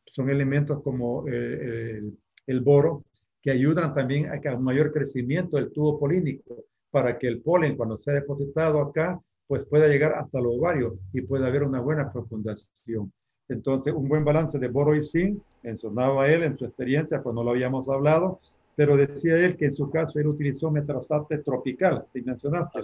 [0.05, 2.17] Son elementos como eh, el,
[2.47, 3.05] el, boro
[3.41, 7.75] que ayudan también a, a un mayor crecimiento del tubo polínico para que el polen
[7.75, 12.09] cuando sea depositado acá pues pueda llegar hasta los ovarios y pueda haber una buena
[12.09, 13.11] fecundación.
[13.49, 17.51] Entonces, un buen balance de boro y zinc, mencionaba él en su experiencia cuando lo
[17.51, 18.39] habíamos hablado,
[18.75, 22.79] pero decía él que en su caso él utilizó metalosate tropical, si mencionaste.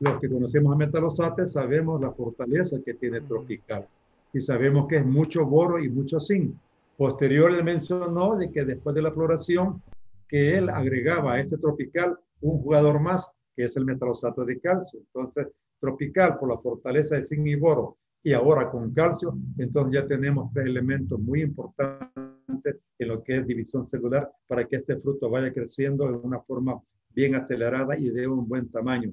[0.00, 3.86] Los que conocemos a metalosate sabemos la fortaleza que tiene tropical
[4.32, 6.54] y sabemos que es mucho boro y mucho zinc.
[6.96, 9.82] Posterior él mencionó de que después de la floración
[10.28, 15.00] que él agregaba a ese tropical un jugador más que es el metalosato de calcio.
[15.00, 15.48] Entonces,
[15.80, 20.52] tropical por la fortaleza de zinc y boro y ahora con calcio, entonces ya tenemos
[20.52, 25.52] tres elementos muy importantes en lo que es división celular para que este fruto vaya
[25.52, 29.12] creciendo de una forma bien acelerada y de un buen tamaño.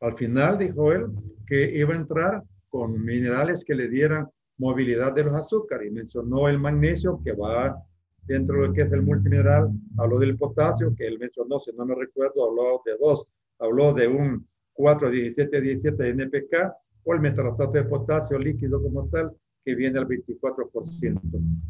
[0.00, 1.06] Al final dijo él
[1.46, 6.48] que iba a entrar con minerales que le dieran movilidad de los azúcares y mencionó
[6.48, 7.82] el magnesio que va
[8.26, 11.86] dentro de lo que es el multimineral, habló del potasio que él mencionó, si no
[11.86, 13.26] me recuerdo, habló de dos,
[13.58, 14.46] habló de un
[14.78, 16.72] 4, 17, 17 de NPK
[17.02, 19.32] o el metalastato de potasio líquido como tal,
[19.64, 21.20] que viene al 24%.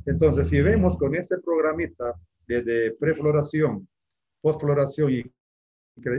[0.04, 2.14] Entonces, si vemos con este programita
[2.46, 3.88] desde prefloración,
[4.42, 5.24] postfloración y,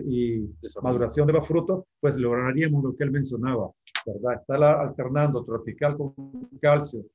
[0.08, 0.50] y
[0.82, 3.70] maduración de los frutos, pues lograríamos lo que él mencionaba,
[4.08, 4.42] ¿verdad?
[4.42, 6.16] Está alternando tropical con
[6.60, 7.06] calcio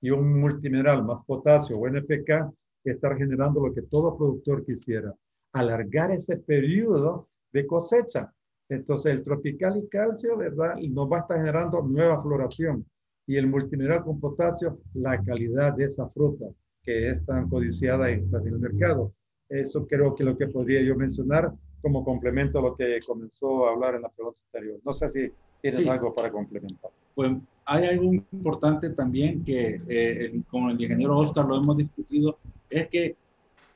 [0.00, 2.52] y un multimineral más potasio o NPK,
[2.84, 5.12] está generando lo que todo productor quisiera,
[5.52, 8.32] alargar ese periodo de cosecha
[8.68, 10.76] entonces, el tropical y calcio, ¿verdad?
[10.78, 12.84] Y nos va a estar generando nueva floración.
[13.26, 16.46] Y el multimineral con potasio, la calidad de esa fruta
[16.82, 19.12] que es tan codiciada en, el mercado.
[19.48, 23.72] Eso creo que lo que podría yo mencionar como complemento a lo que comenzó a
[23.72, 24.78] hablar en la pregunta anterior.
[24.84, 26.90] No sé si tienes algo para complementar.
[27.14, 27.32] Pues
[27.64, 32.38] hay algo importante también que eh, con el ingeniero Oscar lo hemos discutido,
[32.68, 33.16] es que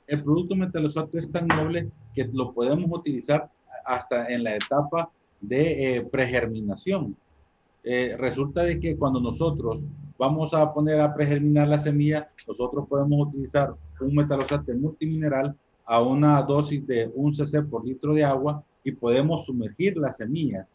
[0.07, 3.51] el producto metalosato es tan noble que lo podemos utilizar
[3.89, 5.11] hasta en la etapa
[5.41, 7.17] de eh, pregerminación.
[7.83, 9.83] Eh, resulta de que cuando nosotros
[10.19, 16.43] vamos a poner a pregerminar la semilla, nosotros podemos utilizar un metalosato multimineral a una
[16.43, 20.67] dosis de un cc por litro de agua y podemos sumergir las semillas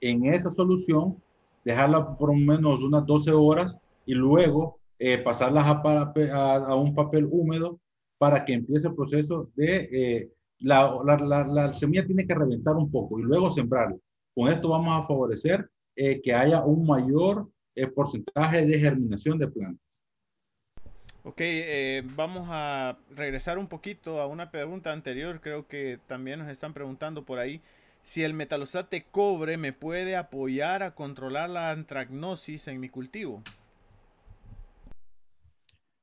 [0.00, 1.16] en esa solución,
[1.64, 7.78] dejarla por lo menos unas 12 horas y luego eh, pasarlas a, un papel húmedo
[8.18, 10.30] para que empiece el proceso de...
[10.60, 13.96] Eh, la, la, semilla tiene que reventar un poco y luego sembrarla.
[14.34, 17.48] Con esto vamos a favorecer eh, que haya un mayor
[17.94, 20.02] porcentaje de germinación de plantas.
[21.22, 21.42] Ok,
[22.16, 25.40] vamos a regresar un poquito a una pregunta anterior.
[25.40, 27.60] Creo que también nos están preguntando por ahí
[28.02, 33.42] si el metalosate cobre me puede apoyar a controlar la antragnosis en mi cultivo.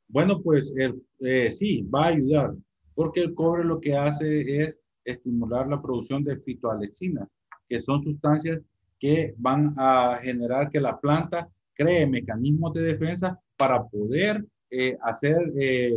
[0.08, 0.74] Bueno, pues
[1.20, 2.54] eh, sí, va a ayudar,
[2.96, 7.30] porque el cobre lo que hace es estimular la producción de fitoalexinas,
[7.70, 8.62] que son sustancias
[9.00, 15.38] que van a generar que la planta cree mecanismos de defensa para poder eh, hacer
[15.60, 15.94] eh,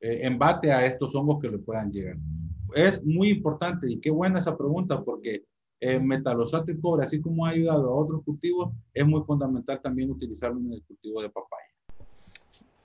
[0.00, 2.16] embate a estos hongos que le puedan llegar
[2.74, 5.44] es muy importante y qué buena esa pregunta porque
[5.80, 10.10] el metalosato y cobre, así como ha ayudado a otros cultivos, es muy fundamental también
[10.10, 11.71] utilizarlo en el cultivo de papaya.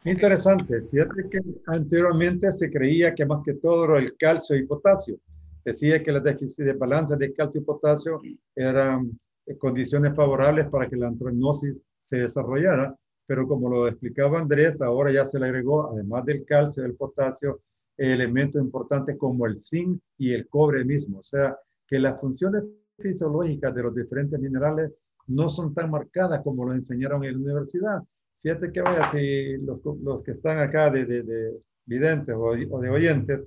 [0.08, 0.84] Interesante.
[0.84, 5.18] Fíjate que anteriormente se creía que más que todo el calcio y potasio.
[5.66, 8.22] Decía que las déficit de balance de calcio y potasio
[8.55, 12.95] eran eh, condiciones favorables para que la antrognosis se desarrollara,
[13.26, 16.95] pero como lo explicaba Andrés, ahora ya se le agregó, además del calcio y del
[16.95, 17.60] potasio,
[17.97, 21.20] elementos importantes como el zinc y el cobre mismo.
[21.20, 22.64] O sea, que las funciones
[22.97, 24.93] fisiológicas de los diferentes minerales
[25.28, 28.03] no son tan marcadas como lo enseñaron en la universidad.
[28.48, 33.41] Fíjate que vaya, si los, los que están acá de, de, videntes o, de oyentes,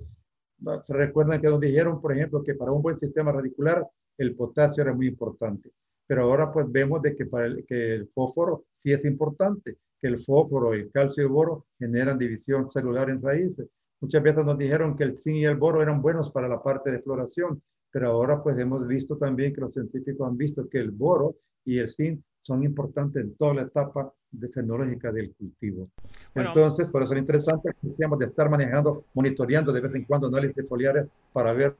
[0.83, 3.83] se recuerdan que nos dijeron, por ejemplo, que para un buen sistema radicular
[4.19, 5.71] el potasio era muy importante.
[6.05, 10.07] Pero ahora pues vemos de que, para el, que el fósforo sí es importante, que
[10.07, 13.67] el fósforo, el calcio y el boro generan división celular en raíces.
[14.01, 16.91] Muchas veces nos dijeron que el zinc y el boro eran buenos para la parte
[16.91, 20.91] de floración, pero ahora pues hemos visto también que los científicos han visto que el
[20.91, 25.89] boro y el zinc son importantes en toda la etapa de fenológica del cultivo.
[26.33, 30.27] Entonces, por eso es interesante que decíamos de estar manejando, monitoreando de vez en cuando
[30.27, 31.75] análisis foliares para ver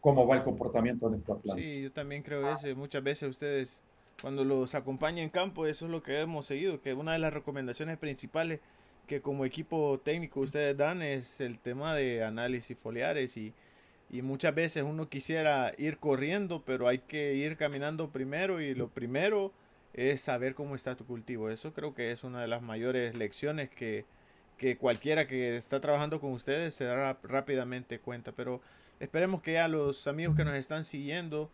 [0.00, 1.62] cómo va el comportamiento de nuestra planta.
[1.62, 2.66] Sí, yo también creo eso.
[2.76, 3.82] Muchas veces ustedes,
[4.20, 7.32] cuando los acompañan en campo, eso es lo que hemos seguido, que una de las
[7.32, 8.60] recomendaciones principales
[9.06, 13.52] que como equipo técnico ustedes dan es el tema de análisis foliares y,
[14.22, 19.52] muchas veces uno quisiera ir corriendo, pero hay que ir caminando primero y lo primero
[19.94, 21.50] es saber cómo está tu cultivo.
[21.50, 24.04] Eso creo que es una de las mayores lecciones que,
[24.58, 28.32] que cualquiera que está trabajando con ustedes se dará rápidamente cuenta.
[28.32, 28.60] Pero
[29.00, 31.50] esperemos que a los amigos que nos están siguiendo,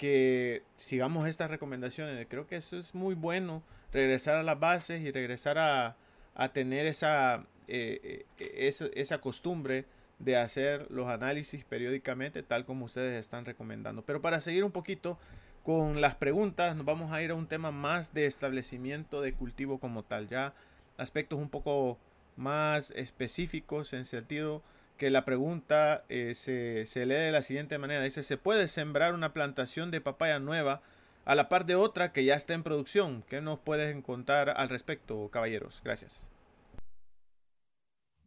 [0.00, 2.26] que sigamos estas recomendaciones.
[2.28, 3.62] Creo que eso es muy bueno,
[3.92, 5.96] regresar a las bases y regresar a,
[6.34, 9.84] a tener esa, eh, eh, esa, esa, costumbre
[10.18, 14.02] de hacer los análisis periódicamente, tal como ustedes están recomendando.
[14.02, 15.18] Pero para seguir un poquito
[15.62, 19.78] con las preguntas, nos vamos a ir a un tema más de establecimiento de cultivo
[19.78, 20.54] como tal, ya
[20.96, 21.98] aspectos un poco
[22.36, 24.62] más específicos en sentido
[24.96, 28.02] que la pregunta eh, se, se lee de la siguiente manera.
[28.02, 30.82] Dice, ¿se puede sembrar una plantación de papaya nueva
[31.24, 33.22] a la par de otra que ya está en producción.
[33.28, 35.80] ¿Qué nos pueden contar al respecto, caballeros?
[35.84, 36.26] Gracias.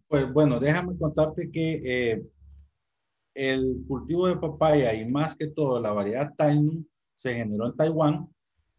[0.07, 2.23] Pues bueno, déjame contarte que eh,
[3.33, 6.85] el cultivo de papaya y más que todo la variedad Tainu
[7.23, 8.27] se generó en Taiwán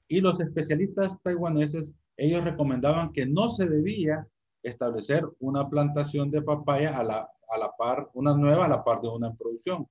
[0.06, 4.28] y los especialistas taiwaneses, ellos recomendaban que no se debía
[4.62, 9.00] establecer una plantación de papaya a la, a la par, una nueva a la par
[9.00, 9.88] de una en producción.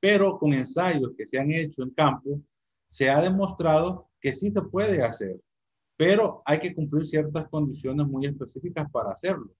[0.00, 2.40] Pero con ensayos que se han hecho en campo,
[2.90, 5.40] se ha demostrado que sí se puede hacer,
[5.96, 9.54] pero hay que cumplir ciertas condiciones muy específicas para hacerlo,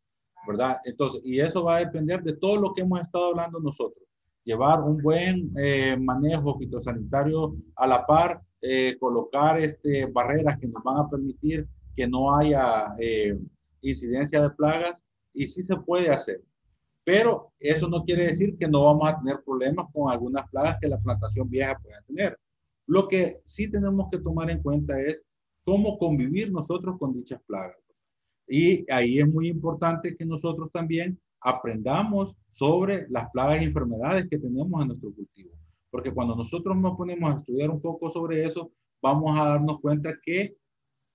[0.47, 0.79] ¿verdad?
[0.85, 4.04] Entonces, y eso va a depender de todo lo que hemos estado hablando nosotros.
[4.45, 10.83] Llevar un buen eh, manejo fitosanitario a la par, eh, colocar este, barreras que nos
[10.83, 11.67] van a permitir
[11.97, 13.39] que no haya eh,
[13.81, 15.03] incidencia de plagas,
[15.35, 16.41] y sí se puede hacer.
[17.05, 20.89] Pero eso no quiere decir que no vamos a tener problemas con algunas plagas que
[20.89, 22.39] la plantación vieja pueda tener.
[22.87, 25.23] Lo que sí tenemos que tomar en cuenta es
[25.65, 27.77] cómo convivir nosotros con dichas plagas.
[28.47, 34.39] Y ahí es muy importante que nosotros también aprendamos sobre las plagas y enfermedades que
[34.39, 35.51] tenemos en nuestro cultivo.
[35.91, 40.13] porque cuando nosotros nos ponemos a estudiar un poco sobre eso, vamos a darnos cuenta
[40.25, 40.57] que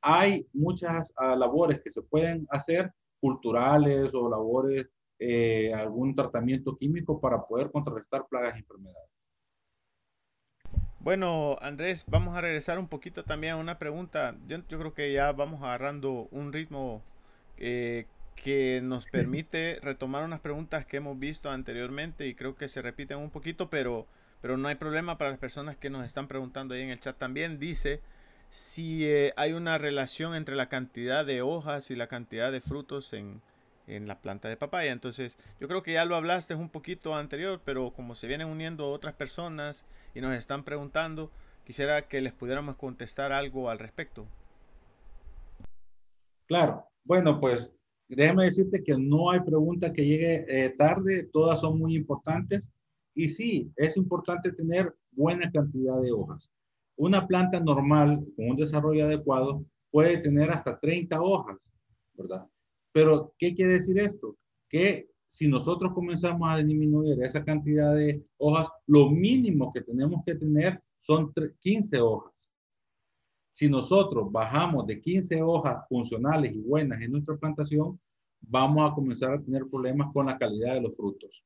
[0.01, 4.87] hay muchas ah, labores que se pueden hacer culturales o labores,
[5.19, 9.09] eh, algún tratamiento químico para poder contrarrestar plagas y enfermedades.
[11.01, 14.37] Bueno, Andrés, vamos a regresar un poquito también a una pregunta.
[14.47, 17.01] Yo, yo creo que ya vamos agarrando un ritmo
[17.57, 18.05] eh,
[18.43, 23.17] que nos permite retomar unas preguntas que hemos visto anteriormente y creo que se repiten
[23.17, 24.07] un poquito, pero,
[24.41, 27.17] pero no hay problema para las personas que nos están preguntando ahí en el chat.
[27.17, 28.01] También dice
[28.49, 33.13] si eh, hay una relación entre la cantidad de hojas y la cantidad de frutos
[33.13, 33.41] en,
[33.87, 34.91] en la planta de papaya.
[34.91, 38.89] Entonces, yo creo que ya lo hablaste un poquito anterior, pero como se vienen uniendo
[38.89, 39.85] otras personas
[40.15, 41.31] y nos están preguntando,
[41.65, 44.25] quisiera que les pudiéramos contestar algo al respecto.
[46.47, 47.71] Claro, bueno, pues
[48.15, 52.71] déjame decirte que no hay pregunta que llegue eh, tarde, todas son muy importantes
[53.13, 56.49] y sí, es importante tener buena cantidad de hojas.
[56.95, 61.57] Una planta normal con un desarrollo adecuado puede tener hasta 30 hojas,
[62.13, 62.45] ¿verdad?
[62.91, 64.35] Pero, ¿qué quiere decir esto?
[64.67, 70.35] Que si nosotros comenzamos a disminuir esa cantidad de hojas, lo mínimo que tenemos que
[70.35, 71.31] tener son
[71.61, 72.28] 15 hojas.
[73.51, 77.99] Si nosotros bajamos de 15 hojas funcionales y buenas en nuestra plantación,
[78.41, 81.43] vamos a comenzar a tener problemas con la calidad de los frutos.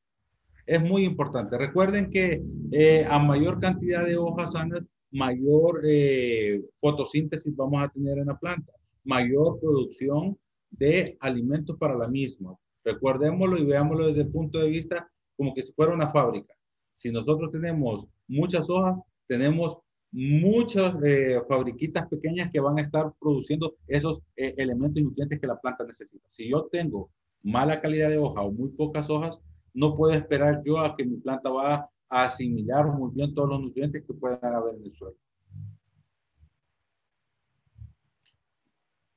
[0.66, 1.58] Es muy importante.
[1.58, 2.41] Recuerden que
[2.72, 8.38] eh, a mayor cantidad de hojas sanas, mayor eh, fotosíntesis vamos a tener en la
[8.38, 8.72] planta,
[9.04, 10.38] mayor producción
[10.72, 12.56] de alimentos para la misma.
[12.84, 16.54] Recordémoslo y veámoslo desde el punto de vista como que si fuera una fábrica.
[16.97, 18.97] Si nosotros tenemos muchas hojas,
[19.28, 19.78] tenemos
[20.14, 25.47] muchas eh, fabriquitas pequeñas que van a estar produciendo esos eh, elementos y nutrientes que
[25.47, 26.28] la planta necesita.
[26.32, 27.09] Si yo tengo
[27.41, 29.39] mala calidad de hoja o muy pocas hojas,
[29.74, 33.61] no puedo esperar yo a que mi planta va a asimilar muy bien todos los
[33.61, 35.16] nutrientes que puedan haber en el suelo.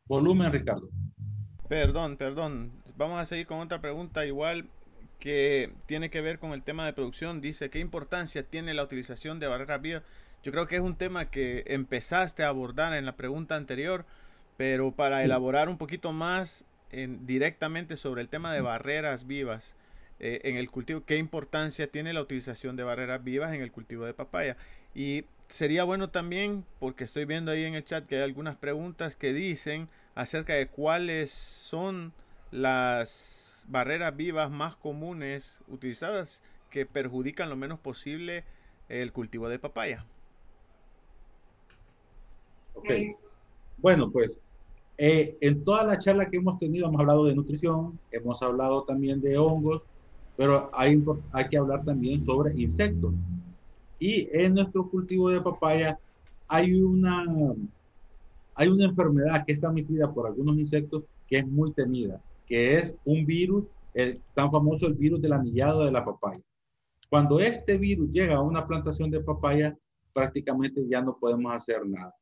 [0.07, 0.89] Volumen, Ricardo.
[1.69, 2.73] Perdón, perdón.
[2.97, 4.71] Vamos a seguir con otra pregunta igual
[5.19, 7.43] que tiene que ver con el tema de producción.
[7.43, 10.03] Dice, ¿qué importancia tiene la utilización de barreras vivas?
[10.47, 14.07] Yo creo que es un tema que empezaste a abordar en la pregunta anterior,
[14.57, 19.75] pero para elaborar un poquito más en, directamente sobre el tema de barreras vivas
[20.21, 24.05] eh, en el cultivo, ¿qué importancia tiene la utilización de barreras vivas en el cultivo
[24.05, 24.57] de papaya?
[24.95, 29.17] Y sería bueno también, porque estoy viendo ahí en el chat que hay algunas preguntas
[29.17, 32.13] que dicen acerca de cuáles son
[32.53, 38.45] las barreras vivas más comunes utilizadas que perjudican lo menos posible
[38.89, 40.07] el cultivo de papaya.
[42.77, 42.91] Ok.
[43.79, 44.41] Bueno, pues
[44.99, 49.21] eh, en toda la charla que hemos tenido hemos hablado de nutrición, hemos hablado también
[49.21, 49.83] de hongos,
[50.37, 51.03] pero hay,
[51.51, 53.13] que hablar también sobre insectos.
[53.99, 55.99] Y en nuestro cultivo de papaya
[56.49, 57.25] hay una
[58.55, 62.95] hay una enfermedad que está metida por algunos insectos que es muy temida, que es
[63.05, 66.41] un virus, el tan famoso el virus del anillado de la papaya.
[67.11, 69.77] Cuando este virus llega a una plantación de papaya,
[70.13, 72.15] prácticamente ya no podemos hacer nada.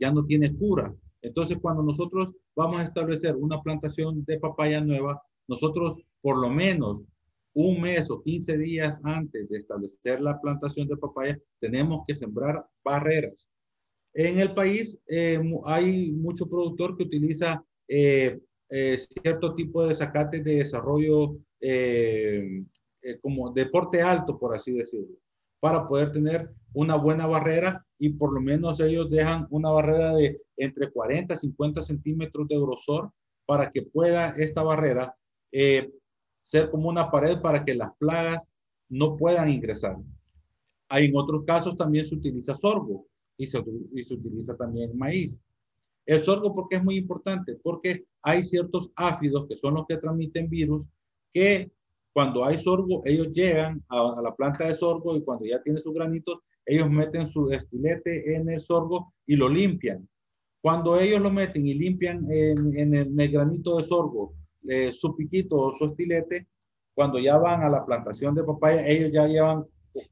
[0.00, 0.92] Ya no tiene cura.
[1.22, 7.02] Entonces, cuando nosotros vamos a establecer una plantación de papaya nueva, nosotros por lo menos
[7.52, 12.64] un mes o 15 días antes de establecer la plantación de papaya, tenemos que sembrar
[12.84, 13.48] barreras.
[14.14, 20.44] En el país eh, hay mucho productor que utiliza eh, eh, cierto tipo de zacates
[20.44, 21.36] de desarrollo
[23.20, 25.16] como deporte alto, por así decirlo,
[25.60, 30.40] para poder tener una buena barrera y por lo menos ellos dejan una barrera de
[30.56, 33.10] entre 40 y 50 centímetros de grosor
[33.46, 35.14] para que pueda esta barrera
[36.44, 38.46] ser como una pared para que las plagas
[38.88, 39.96] no puedan ingresar.
[40.88, 43.06] Hay en otros casos también se utiliza sorgo
[43.36, 43.62] y se,
[43.94, 45.40] y se utiliza también maíz.
[46.06, 47.56] El sorgo, porque es muy importante?
[47.62, 50.84] Porque hay ciertos áfidos que son los que transmiten virus
[51.32, 51.70] que
[52.12, 55.94] cuando hay sorgo, ellos llegan a, la planta de sorgo y cuando ya tiene sus
[55.94, 60.08] granitos, ellos meten su estilete en el sorgo y lo limpian.
[60.60, 64.34] Cuando ellos lo meten y limpian en, el, granito de sorgo
[64.68, 66.48] eh, su piquito o su estilete,
[66.94, 69.64] cuando ya van a la plantación de papaya, ellos ya llevan,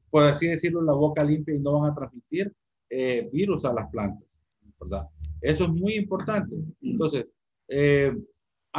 [0.09, 2.51] por así decirlo, la boca limpia y no van a transmitir
[2.89, 4.27] eh, virus a las plantas,
[4.79, 5.07] ¿verdad?
[5.41, 6.55] Eso es muy importante.
[6.81, 7.27] Entonces,
[7.67, 8.11] eh,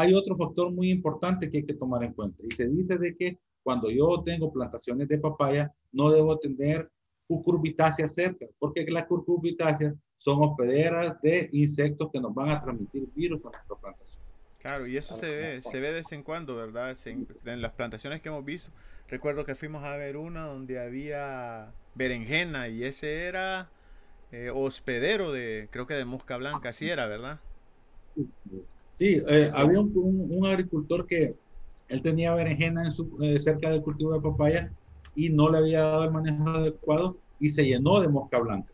[0.01, 2.43] hay otro factor muy importante que hay que tomar en cuenta.
[2.43, 6.91] Y se dice de que cuando yo tengo plantaciones de papaya, no debo tener
[7.27, 13.45] cucurbitáceas cerca, porque las cucurbitáceas son hospederas de insectos que nos van a transmitir virus
[13.45, 14.21] a nuestra plantación.
[14.59, 16.95] Claro, y eso se ve, se ve de vez en cuando, ¿verdad?
[17.07, 18.71] en las plantaciones que hemos visto,
[19.09, 23.71] recuerdo que fuimos a ver una donde había berenjena y ese era
[24.33, 27.41] eh, hospedero de, creo que de mosca blanca, así era, ¿verdad?
[28.15, 28.29] Sí,
[29.07, 31.35] eh, había un, agricultor que
[31.89, 34.73] él tenía berenjena en su, eh, cerca del cultivo de papaya
[35.15, 38.73] y no le había dado el manejo adecuado y se llenó de mosca blanca.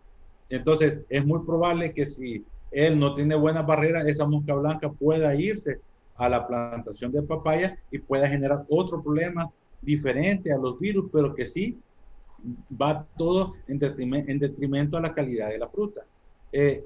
[0.48, 5.34] Entonces, es muy probable que si él no tiene buenas barreras, esa mosca blanca pueda
[5.34, 5.80] irse
[6.16, 9.50] a la plantación de papaya y pueda generar otro problema
[9.82, 11.78] diferente a los virus, pero que sí
[12.70, 16.02] va todo en detrimento, a la calidad de la fruta.
[16.52, 16.84] Eh,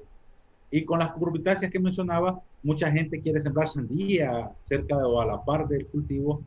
[0.71, 5.43] y con las curvitáceas que mencionaba, mucha gente quiere sembrar sandía cerca o a la
[5.43, 6.41] par del cultivo,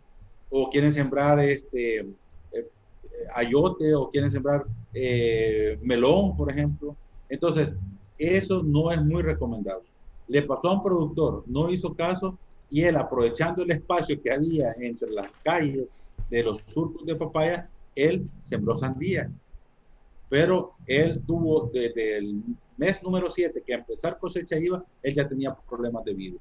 [0.50, 2.68] o quieren sembrar este, eh,
[3.34, 4.64] ayote, o quieren sembrar
[4.94, 6.96] eh, melón, por ejemplo.
[7.28, 7.74] Entonces,
[8.18, 9.84] eso no es muy recomendable.
[10.28, 12.38] Le pasó a un productor, no hizo caso,
[12.70, 15.86] y él aprovechando el espacio que había entre las calles
[16.30, 19.30] de los surcos de papaya, él sembró sandía.
[20.34, 22.42] Pero él tuvo desde el
[22.76, 26.38] mes número 7 que a empezar cosecha iba, él ya tenía problemas de vida.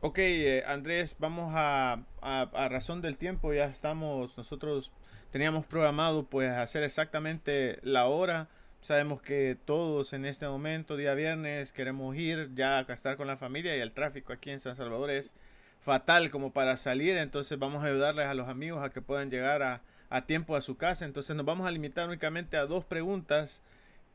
[0.00, 4.92] Ok, eh, Andrés, vamos a, a, razón del tiempo, ya estamos, nosotros
[5.32, 8.48] teníamos programado pues hacer exactamente la hora.
[8.80, 13.36] Sabemos que todos en este momento, día viernes, queremos ir ya a estar con la
[13.36, 15.34] familia y el tráfico aquí en San Salvador es
[15.80, 19.64] fatal como para salir, entonces vamos a ayudarles a los amigos a que puedan llegar
[19.64, 21.04] a, a tiempo a su casa.
[21.04, 23.60] Entonces nos vamos a limitar únicamente a dos preguntas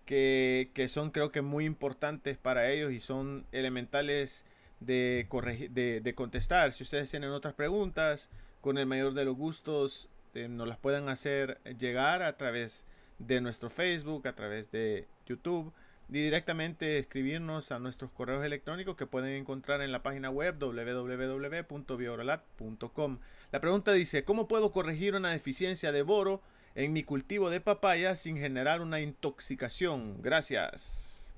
[0.05, 4.45] que, que son creo que muy importantes para ellos y son elementales
[4.79, 5.27] de,
[5.71, 6.73] de, de, contestar.
[6.73, 8.29] Si ustedes tienen otras preguntas,
[8.61, 12.85] con el mayor de los gustos eh, nos las pueden hacer llegar a través
[13.19, 15.73] de nuestro Facebook, a través de YouTube
[16.08, 23.18] directamente escribirnos a nuestros correos electrónicos que pueden encontrar en la página web www.biorolat.com.
[23.51, 26.41] La pregunta dice, ¿cómo puedo corregir una deficiencia de boro
[26.76, 30.22] en mi cultivo de papaya sin generar una intoxicación?
[30.22, 31.34] Gracias.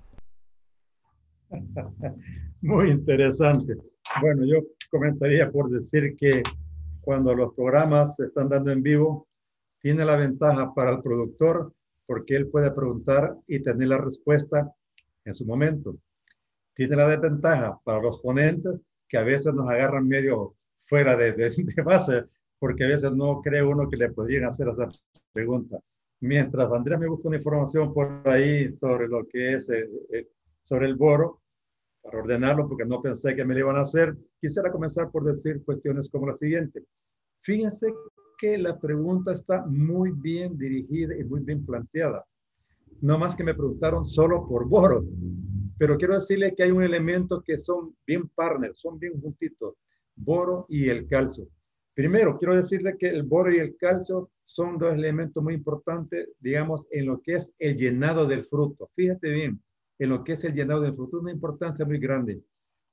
[2.61, 3.75] Muy interesante.
[4.21, 4.59] Bueno, yo
[4.89, 6.41] comenzaría por decir que
[7.01, 9.27] cuando los programas se están dando en vivo,
[9.79, 11.74] tiene la ventaja para el productor
[12.05, 14.73] porque él puede preguntar y tener la respuesta
[15.23, 15.97] en su momento.
[16.73, 21.81] Tiene la desventaja para los ponentes que a veces nos agarran medio fuera de, de,
[21.83, 22.25] base,
[22.59, 24.89] porque a veces no cree uno que le podrían hacer esa
[25.33, 25.79] pregunta.
[26.21, 30.27] Mientras Andrés me busca una información por ahí sobre lo que es eh, eh,
[30.63, 31.41] sobre el boro,
[32.01, 35.63] para ordenarlo, porque no pensé que me lo iban a hacer, quisiera comenzar por decir
[35.63, 36.83] cuestiones como la siguiente.
[37.41, 37.93] Fíjense
[38.37, 42.25] que la pregunta está muy bien dirigida y muy bien planteada.
[43.01, 45.03] No más que me preguntaron solo por boro,
[45.77, 49.75] pero quiero decirle que hay un elemento que son bien partners, son bien juntitos
[50.15, 51.47] boro y el calcio.
[51.93, 56.87] Primero, quiero decirle que el boro y el calcio son dos elementos muy importantes, digamos,
[56.91, 58.89] en lo que es el llenado del fruto.
[58.95, 59.61] Fíjate bien,
[59.99, 62.41] en lo que es el llenado del fruto, una importancia muy grande.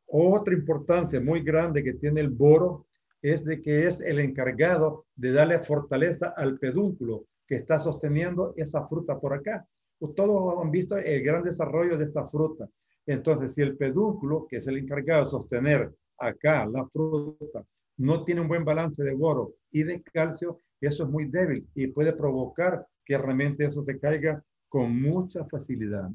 [0.07, 2.87] Otra importancia muy grande que tiene el boro
[3.23, 8.87] es de que es el encargado de darle fortaleza al pedúnculo que está sosteniendo esa
[8.89, 9.67] fruta por acá.
[9.99, 12.69] Pues todos han visto el gran desarrollo de esta fruta.
[13.07, 17.65] Entonces, si el pedúnculo, que es el encargado de sostener acá la fruta
[17.99, 21.89] no tiene un buen balance de boro y de calcio, eso es muy débil y
[21.89, 26.11] puede provocar que realmente eso se caiga con mucha facilidad.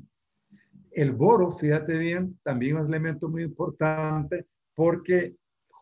[0.92, 5.36] El boro, fíjate bien, también es un elemento muy importante porque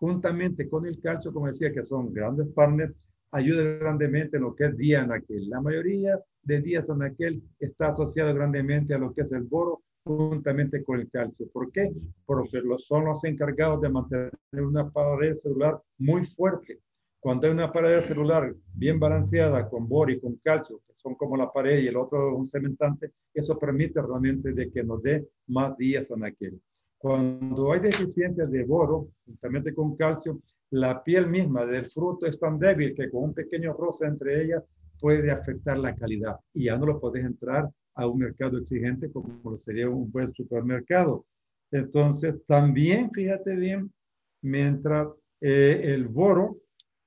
[0.05, 2.93] juntamente con el calcio, como decía, que son grandes partners,
[3.31, 5.49] ayuda grandemente en lo que es día anaquel.
[5.49, 10.83] La mayoría de días anaquel está asociado grandemente a lo que es el boro juntamente
[10.83, 11.47] con el calcio.
[11.51, 11.91] ¿Por qué?
[12.23, 16.79] Porque son los encargados de mantener una pared celular muy fuerte.
[17.19, 21.35] Cuando hay una pared celular bien balanceada con boro y con calcio, que son como
[21.35, 25.75] la pared y el otro un cementante, eso permite realmente de que nos dé más
[25.75, 26.61] días en aquel.
[27.05, 30.39] Cuando hay deficiencias de boro, juntamente con calcio,
[30.71, 34.63] la piel misma del fruto es tan débil que con un pequeño roce entre ellas
[34.99, 39.55] puede afectar la calidad y ya no lo puedes entrar a un mercado exigente como
[39.59, 41.27] sería un buen supermercado.
[41.69, 43.93] Entonces, también, fíjate bien,
[44.41, 45.07] mientras
[45.41, 46.57] eh, el boro,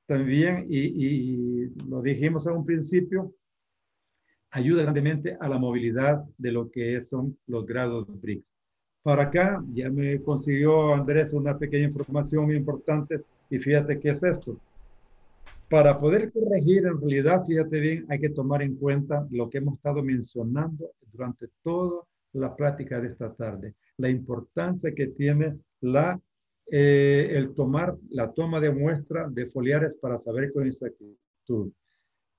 [0.07, 3.35] también, y, lo dijimos a un principio,
[4.53, 8.58] ayuda grandemente a la movilidad de lo que son los grados BRICS.
[9.03, 14.23] Para acá, ya me consiguió Andrés una pequeña información muy importante, y fíjate qué es
[14.23, 14.57] esto.
[15.71, 19.75] Para poder corregir, en realidad, fíjate bien, hay que tomar en cuenta lo que hemos
[19.75, 26.21] estado mencionando durante toda la práctica de esta tarde, la importancia que tiene la
[26.71, 31.73] eh, el tomar la toma de muestra de foliares para saber con exactitud.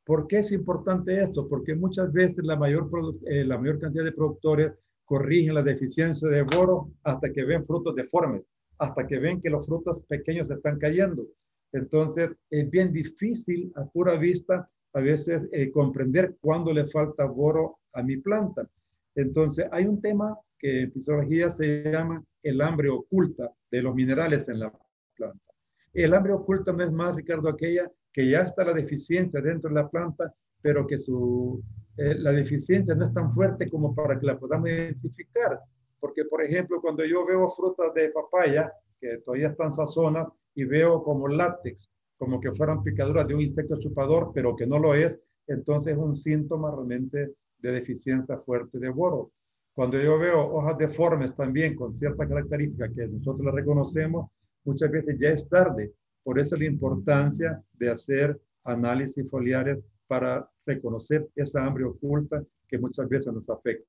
[0.05, 1.47] ¿Por qué es importante esto?
[1.47, 2.89] Porque muchas veces la mayor,
[3.25, 4.73] eh, la mayor cantidad de productores
[5.09, 8.43] corrigen la deficiencia de boro hasta que ven frutos deformes,
[8.77, 11.25] hasta que ven que los frutos pequeños están cayendo.
[11.71, 17.79] Entonces, es bien difícil a pura vista a veces eh, comprender cuándo le falta boro
[17.93, 18.69] a mi planta.
[19.15, 24.47] Entonces, hay un tema que en fisiología se llama el hambre oculta de los minerales
[24.47, 24.71] en la
[25.17, 25.53] planta.
[25.91, 29.75] El hambre oculta no es más, Ricardo, aquella que ya está la deficiencia dentro de
[29.75, 30.31] la planta,
[30.61, 31.63] pero que su,
[31.99, 35.59] eh, la deficiencia no es tan fuerte como para que la podamos identificar.
[35.99, 41.03] Porque, por ejemplo, cuando yo veo frutas de papaya, que todavía están sazonas, y veo
[41.03, 45.19] como látex, como que fueran picaduras de un insecto chupador, pero que no lo es,
[45.47, 49.31] entonces es un síntoma realmente de deficiencia fuerte de boro.
[49.73, 54.29] Cuando yo veo hojas deformes también con cierta característica que nosotros la reconocemos,
[54.65, 55.93] muchas veces ya es tarde
[56.23, 59.79] por eso la importancia de hacer análisis foliares
[60.09, 63.87] para reconocer esa hambre oculta que muchas veces nos afecta.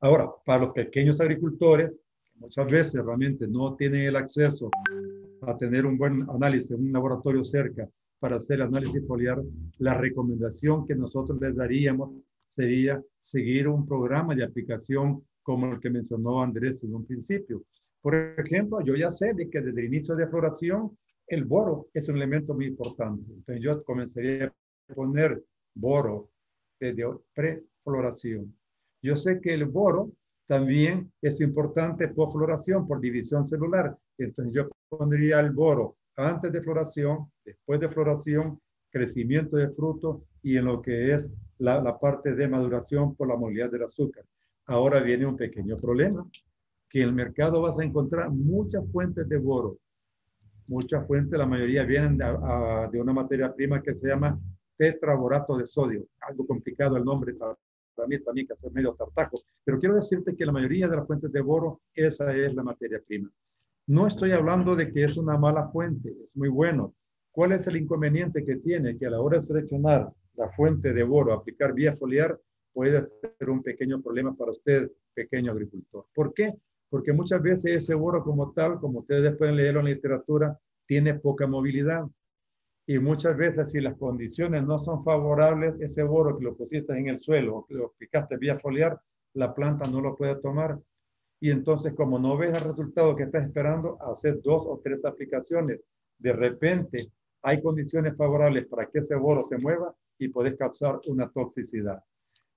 [0.00, 1.92] Ahora, para los pequeños agricultores,
[2.34, 4.70] muchas veces realmente no tienen el acceso
[5.42, 7.88] a tener un buen análisis en un laboratorio cerca
[8.18, 9.40] para hacer análisis foliar,
[9.78, 12.10] la recomendación que nosotros les daríamos
[12.48, 17.62] sería seguir un programa de aplicación como el que mencionó Andrés en un principio.
[18.02, 20.96] Por ejemplo, yo ya sé de que desde el inicio de floración
[21.28, 23.22] el boro es un elemento muy importante.
[23.32, 24.52] Entonces yo comenzaría
[24.94, 25.42] poner
[25.74, 26.30] boro
[26.80, 28.54] desde prefloración.
[29.02, 30.12] Yo sé que el boro
[30.46, 33.96] también es importante por floración, por división celular.
[34.18, 38.60] Entonces yo pondría el boro antes de floración, después de floración,
[38.90, 43.36] crecimiento de fruto y en lo que es la, la parte de maduración por la
[43.36, 44.24] movilidad del azúcar.
[44.66, 46.26] Ahora viene un pequeño problema,
[46.88, 49.78] que en el mercado vas a encontrar muchas fuentes de boro,
[50.66, 54.38] muchas fuentes, la mayoría vienen de, una materia prima que se llama
[54.76, 56.06] tetraborato de sodio.
[56.20, 57.56] Algo complicado el nombre para,
[58.06, 59.40] mí también, que es medio tartajo.
[59.64, 63.00] Pero quiero decirte que la mayoría de las fuentes de boro, esa es la materia
[63.06, 63.30] prima.
[63.86, 66.94] No estoy hablando de que es una mala fuente, es muy bueno.
[67.30, 68.98] ¿Cuál es el inconveniente que tiene?
[68.98, 72.38] Que a la hora de seleccionar la fuente de boro, aplicar vía foliar,
[72.72, 73.06] puede
[73.38, 76.06] ser un pequeño problema para usted, pequeño agricultor.
[76.14, 76.54] ¿Por qué?
[76.88, 81.14] porque muchas veces ese boro como tal, como ustedes pueden leer en la literatura, tiene
[81.14, 82.06] poca movilidad.
[82.86, 87.08] Y muchas veces si las condiciones no son favorables, ese boro que lo pusiste en
[87.08, 89.00] el suelo o que lo picaste vía foliar,
[89.34, 90.78] la planta no lo puede tomar.
[91.40, 95.80] Y entonces como no ves el resultado que estás esperando, hacer dos o tres aplicaciones.
[96.18, 97.10] De repente
[97.42, 102.02] hay condiciones favorables para que ese boro se mueva y podés causar una toxicidad.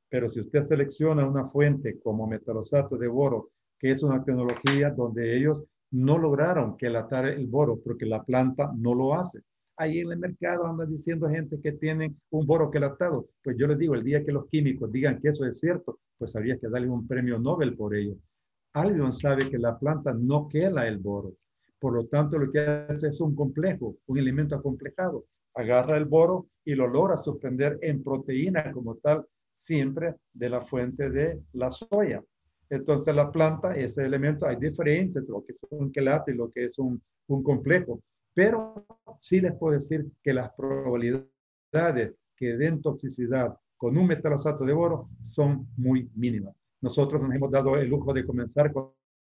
[0.09, 3.49] Pero si usted selecciona una fuente como metalosato de boro
[3.79, 8.93] que es una tecnología donde ellos no lograron que el boro porque la planta no
[8.93, 9.39] lo hace.
[9.79, 13.29] Ahí en el mercado anda diciendo gente que tiene un boro quelatado.
[13.41, 16.35] Pues yo les digo, el día que los químicos digan que eso es cierto, pues
[16.35, 18.17] habría que darle un premio Nobel por ello.
[18.73, 21.31] Albion sabe que la planta no quela el boro.
[21.79, 25.23] Por lo tanto, lo que hace es un complejo, un elemento acomplejado.
[25.55, 29.25] Agarra el boro y lo logra suspender en proteína como tal,
[29.55, 32.21] siempre de la fuente de la soya.
[32.69, 36.51] Entonces la planta, ese elemento, hay diferencia entre lo que es un quelate y lo
[36.51, 38.01] que es un, un complejo.
[38.33, 38.85] Pero
[39.19, 45.09] sí les puedo decir que las probabilidades que den toxicidad con un metalosato de boro
[45.23, 46.55] son muy mínimas.
[46.81, 48.93] Nosotros nos hemos dado el lujo de comenzar con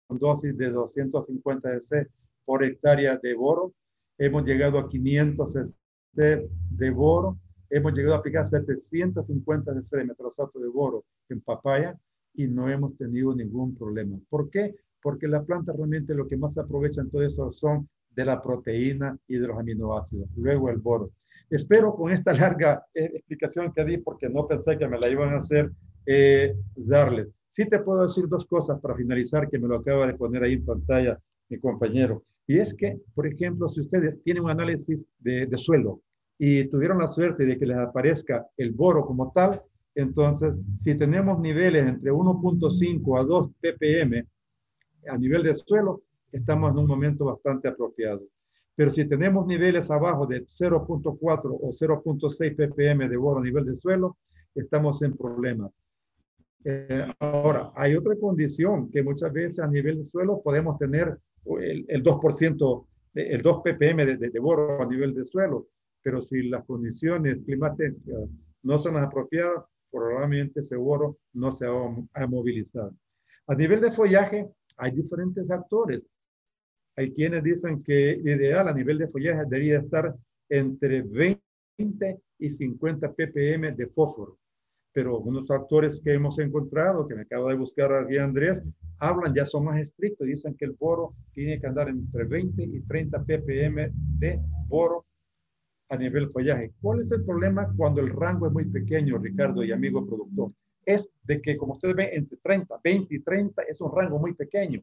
[0.08, 2.08] dosis de 250 cc
[2.44, 3.72] por hectárea de boro.
[4.18, 7.38] Hemos llegado a 500 cc de boro.
[7.70, 11.98] Hemos llegado a aplicar 750 cc de metalosato de boro en papaya
[12.34, 14.18] y no hemos tenido ningún problema.
[14.28, 14.74] ¿Por qué?
[15.02, 19.16] Porque la planta realmente lo que más aprovecha en todo eso son de la proteína
[19.28, 20.28] y de los aminoácidos.
[20.36, 21.10] Luego el boro.
[21.50, 25.34] Espero con esta larga eh, explicación que di, porque no pensé que me la iban
[25.34, 25.70] a hacer,
[26.06, 27.28] eh, darles.
[27.50, 30.54] Sí te puedo decir dos cosas para finalizar, que me lo acaba de poner ahí
[30.54, 32.24] en pantalla mi compañero.
[32.46, 36.02] Y es que, por ejemplo, si ustedes tienen un análisis de, de suelo
[36.36, 39.62] y tuvieron la suerte de que les aparezca el boro como tal,
[39.94, 44.26] entonces, si tenemos niveles entre 1.5 a 2 ppm
[45.08, 46.02] a nivel de suelo,
[46.34, 48.22] estamos en un momento bastante apropiado.
[48.74, 53.76] Pero si tenemos niveles abajo de 0.4 o 0.6 ppm de boro a nivel de
[53.76, 54.18] suelo,
[54.54, 55.70] estamos en problemas.
[56.64, 61.16] Eh, ahora, hay otra condición que muchas veces a nivel de suelo podemos tener
[61.60, 65.68] el, el 2%, el 2 ppm de, de, de, boro a nivel de suelo,
[66.02, 67.94] pero si las condiciones climáticas
[68.62, 72.90] no son las apropiadas, probablemente ese boro no se va a movilizar.
[73.46, 76.02] A nivel de follaje, hay diferentes actores.
[76.96, 80.14] Hay quienes dicen que ideal a nivel de follaje debería estar
[80.48, 84.38] entre 20 y 50 ppm de fósforo.
[84.92, 88.62] Pero algunos factores que hemos encontrado, que me acabo de buscar aquí Andrés,
[88.98, 92.80] hablan, ya son más estrictos, dicen que el boro tiene que andar entre 20 y
[92.82, 95.04] 30 ppm de boro
[95.88, 96.72] a nivel follaje.
[96.80, 100.52] ¿Cuál es el problema cuando el rango es muy pequeño, Ricardo y amigo productor?
[100.86, 104.34] Es de que, como ustedes ven, entre 30, 20 y 30 es un rango muy
[104.34, 104.80] pequeño.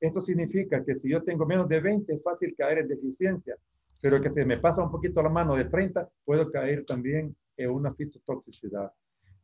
[0.00, 3.56] Esto significa que si yo tengo menos de 20 es fácil caer en deficiencia,
[4.00, 7.70] pero que si me pasa un poquito la mano de 30, puedo caer también en
[7.70, 8.90] una fitotoxicidad.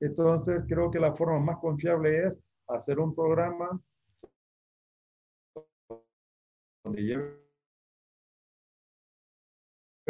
[0.01, 2.39] Entonces, creo que la forma más confiable es
[2.69, 3.81] hacer un programa
[6.85, 7.46] donde lleve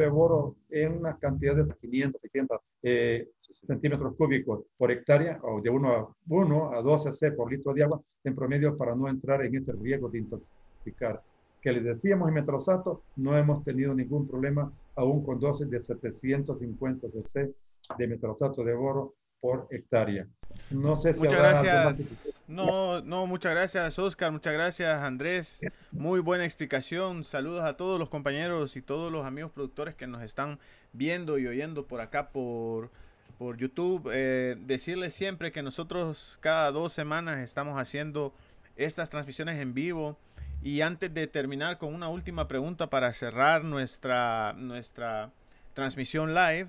[0.05, 3.29] boro en una cantidad de 500, 600 eh,
[3.67, 7.85] centímetros cúbicos por hectárea o de 1 a, 1 a 12 C por litro de
[7.85, 11.23] agua en promedio para no entrar en este riesgo de intoxicar.
[11.63, 17.09] Que les decíamos en Metrosato, no hemos tenido ningún problema aún con dosis de 750
[17.09, 17.55] cc
[17.97, 20.27] de metrosato de boro por hectárea.
[20.71, 22.29] No sé si muchas gracias.
[22.49, 24.33] No, no, muchas gracias, Oscar.
[24.33, 25.61] Muchas gracias, Andrés.
[25.93, 27.25] Muy buena explicación.
[27.25, 30.59] Saludos a todos los compañeros y todos los amigos productores que nos están
[30.93, 32.91] viendo y oyendo por acá por,
[33.39, 34.11] por YouTube.
[34.13, 38.33] Eh, decirles siempre que nosotros cada dos semanas estamos haciendo
[38.77, 40.17] estas transmisiones en vivo.
[40.63, 45.31] Y antes de terminar con una última pregunta para cerrar nuestra, nuestra
[45.75, 46.69] transmisión live.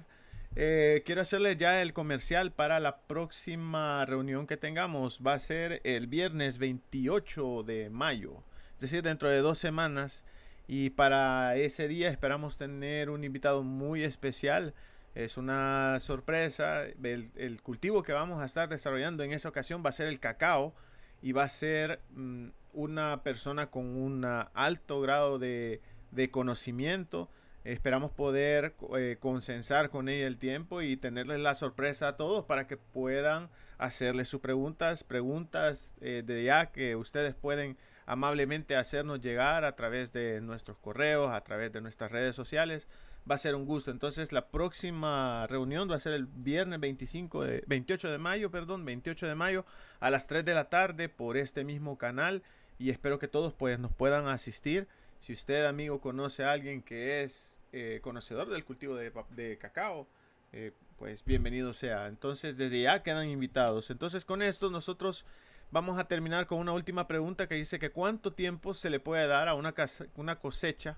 [0.59, 5.19] Eh, quiero hacerle ya el comercial para la próxima reunión que tengamos.
[5.25, 8.41] Va a ser el viernes 28 de mayo,
[8.73, 10.23] es decir, dentro de dos semanas.
[10.67, 14.73] Y para ese día esperamos tener un invitado muy especial.
[15.13, 16.85] Es una sorpresa.
[17.03, 20.73] El, cultivo que vamos a estar desarrollando en esa ocasión va a ser el cacao
[21.21, 27.29] y va a ser mm, una persona con un alto grado de, de conocimiento
[27.67, 32.65] Esperamos poder eh, consensar con ella el tiempo y tenerles la sorpresa a todos para
[32.65, 39.65] que puedan hacerle sus preguntas, preguntas eh, de ya que ustedes pueden amablemente hacernos llegar
[39.65, 42.87] a través de nuestros correos, a través de nuestras redes sociales.
[43.29, 43.91] Va a ser un gusto.
[43.91, 48.85] Entonces la próxima reunión va a ser el viernes 25 de, 28 de mayo, perdón,
[48.85, 49.65] 28 de mayo
[49.99, 52.43] a las 3 de la tarde por este mismo canal
[52.79, 54.87] y espero que todos pues nos puedan asistir.
[55.19, 60.07] Si usted amigo conoce a alguien que es eh, conocedor del cultivo de, cacao,
[60.51, 62.07] eh, pues bienvenido sea.
[62.07, 63.91] Entonces, desde ya quedan invitados.
[63.91, 65.25] Entonces, con esto nosotros
[65.69, 69.27] vamos a terminar con una última pregunta que dice que cuánto tiempo se le puede
[69.27, 69.75] dar a una,
[70.15, 70.97] una cosecha,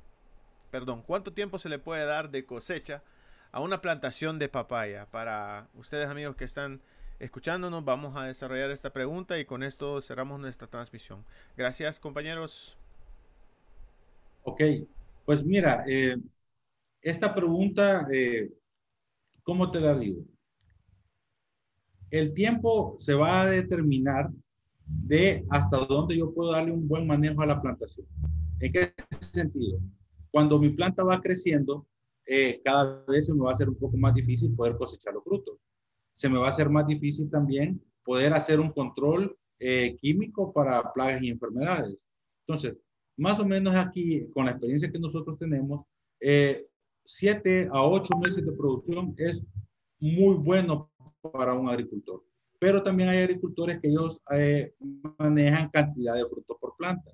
[0.71, 3.03] perdón, cuánto tiempo se le puede dar de cosecha
[3.51, 5.05] a una plantación de papaya.
[5.07, 6.81] Para ustedes amigos que están
[7.19, 11.25] escuchándonos, vamos a desarrollar esta pregunta y con esto cerramos nuestra transmisión.
[11.57, 12.77] Gracias compañeros.
[14.43, 14.61] Ok,
[15.25, 16.17] pues mira, eh,
[17.01, 18.51] esta pregunta, eh,
[19.43, 20.23] ¿cómo te la digo?
[22.11, 24.29] El tiempo se va a determinar
[24.85, 28.07] de hasta dónde yo puedo darle un buen manejo a la plantación.
[28.59, 28.93] ¿En qué
[29.31, 29.79] sentido?
[30.31, 31.87] Cuando mi planta va creciendo,
[32.25, 35.23] eh, cada vez se me va a hacer un poco más difícil poder cosechar los
[35.23, 35.57] frutos.
[36.15, 40.91] Se me va a hacer más difícil también poder hacer un control eh, químico para
[40.93, 41.97] plagas y enfermedades.
[42.47, 42.77] Entonces,
[43.17, 45.85] más o menos aquí, con la experiencia que nosotros tenemos,
[46.19, 46.68] eh,
[47.11, 49.43] siete a ocho meses de producción es
[49.99, 50.91] muy bueno
[51.21, 52.23] para un agricultor.
[52.59, 54.73] Pero también hay agricultores que ellos eh,
[55.17, 57.11] manejan cantidad de frutos por planta.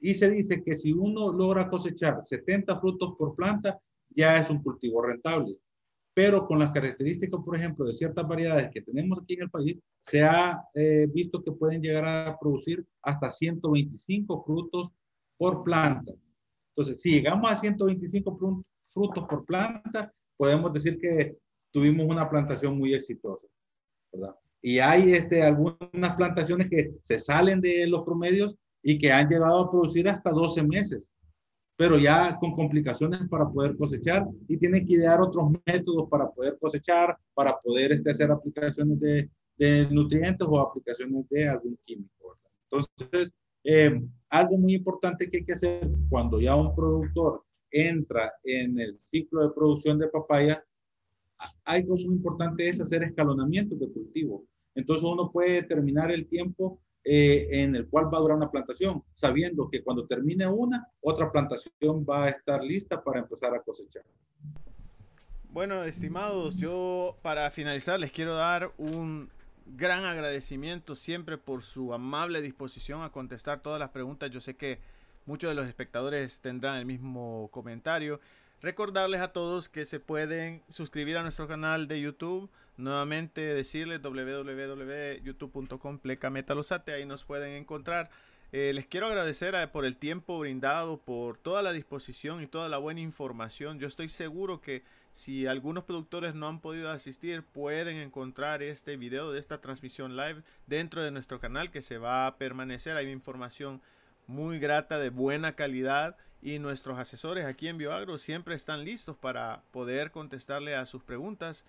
[0.00, 3.78] Y se dice que si uno logra cosechar 70 frutos por planta,
[4.10, 5.56] ya es un cultivo rentable.
[6.12, 9.78] Pero con las características, por ejemplo, de ciertas variedades que tenemos aquí en el país,
[10.00, 14.92] se ha eh, visto que pueden llegar a producir hasta 125 frutos
[15.38, 16.12] por planta.
[16.74, 18.36] Entonces, si llegamos a 125
[18.92, 21.36] frutos por planta, podemos decir que
[21.70, 23.46] tuvimos una plantación muy exitosa.
[24.12, 24.34] ¿verdad?
[24.62, 29.58] Y hay este, algunas plantaciones que se salen de los promedios y que han llegado
[29.58, 31.12] a producir hasta 12 meses,
[31.76, 36.58] pero ya con complicaciones para poder cosechar y tienen que idear otros métodos para poder
[36.60, 39.28] cosechar, para poder este, hacer aplicaciones de,
[39.90, 42.36] nutrientes o aplicaciones de algún químico.
[42.68, 43.32] Entonces,
[43.62, 48.94] eh, algo muy importante que hay que hacer cuando ya un productor entra en el
[48.98, 50.64] ciclo de producción de papaya,
[51.64, 54.44] algo muy importante es hacer escalonamiento de cultivo.
[54.74, 59.02] Entonces uno puede determinar el tiempo eh, en el cual va a durar una plantación,
[59.14, 64.04] sabiendo que cuando termine una, otra plantación va a estar lista para empezar a cosechar.
[65.50, 69.30] Bueno, estimados, yo para finalizar les quiero dar un
[69.66, 74.30] gran agradecimiento siempre por su amable disposición a contestar todas las preguntas.
[74.30, 74.78] Yo sé que
[75.26, 78.20] muchos de los espectadores tendrán el mismo comentario.
[78.60, 82.48] Recordarles a todos que se pueden suscribir a nuestro canal de YouTube.
[82.76, 86.92] Nuevamente decirles www.youtube.com pleca metalosate.
[86.92, 88.10] Ahí nos pueden encontrar.
[88.52, 92.68] Eh, les quiero agradecer eh, por el tiempo brindado, por toda la disposición y toda
[92.68, 93.78] la buena información.
[93.78, 99.32] Yo estoy seguro que si algunos productores no han podido asistir, pueden encontrar este video
[99.32, 102.96] de esta transmisión live dentro de nuestro canal que se va a permanecer.
[102.96, 103.82] Hay información
[104.26, 109.62] muy grata, de buena calidad y nuestros asesores aquí en BioAgro siempre están listos para
[109.70, 111.64] poder contestarle a sus preguntas.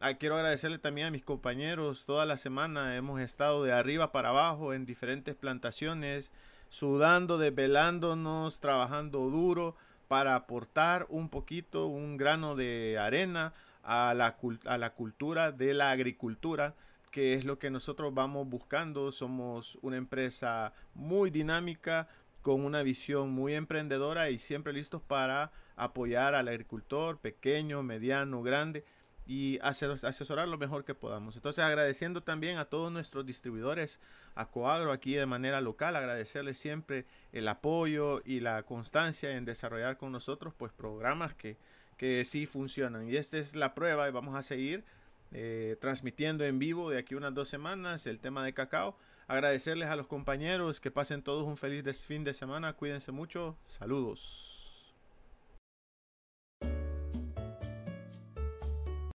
[0.00, 2.04] Ah, quiero agradecerle también a mis compañeros.
[2.04, 6.30] Toda la semana hemos estado de arriba para abajo en diferentes plantaciones,
[6.68, 9.76] sudando, desvelándonos, trabajando duro
[10.06, 14.36] para aportar un poquito, un grano de arena a la,
[14.66, 16.74] a la cultura de la agricultura
[17.10, 19.12] que es lo que nosotros vamos buscando.
[19.12, 22.08] Somos una empresa muy dinámica,
[22.42, 28.84] con una visión muy emprendedora y siempre listos para apoyar al agricultor pequeño, mediano, grande
[29.26, 31.36] y asesorar lo mejor que podamos.
[31.36, 34.00] Entonces agradeciendo también a todos nuestros distribuidores,
[34.34, 39.98] a Coagro aquí de manera local, agradecerles siempre el apoyo y la constancia en desarrollar
[39.98, 41.58] con nosotros pues programas que,
[41.98, 43.06] que sí funcionan.
[43.06, 44.84] Y esta es la prueba y vamos a seguir
[45.32, 48.96] eh, transmitiendo en vivo de aquí unas dos semanas el tema de cacao.
[49.26, 52.72] Agradecerles a los compañeros que pasen todos un feliz fin de semana.
[52.72, 53.58] Cuídense mucho.
[53.64, 54.57] Saludos.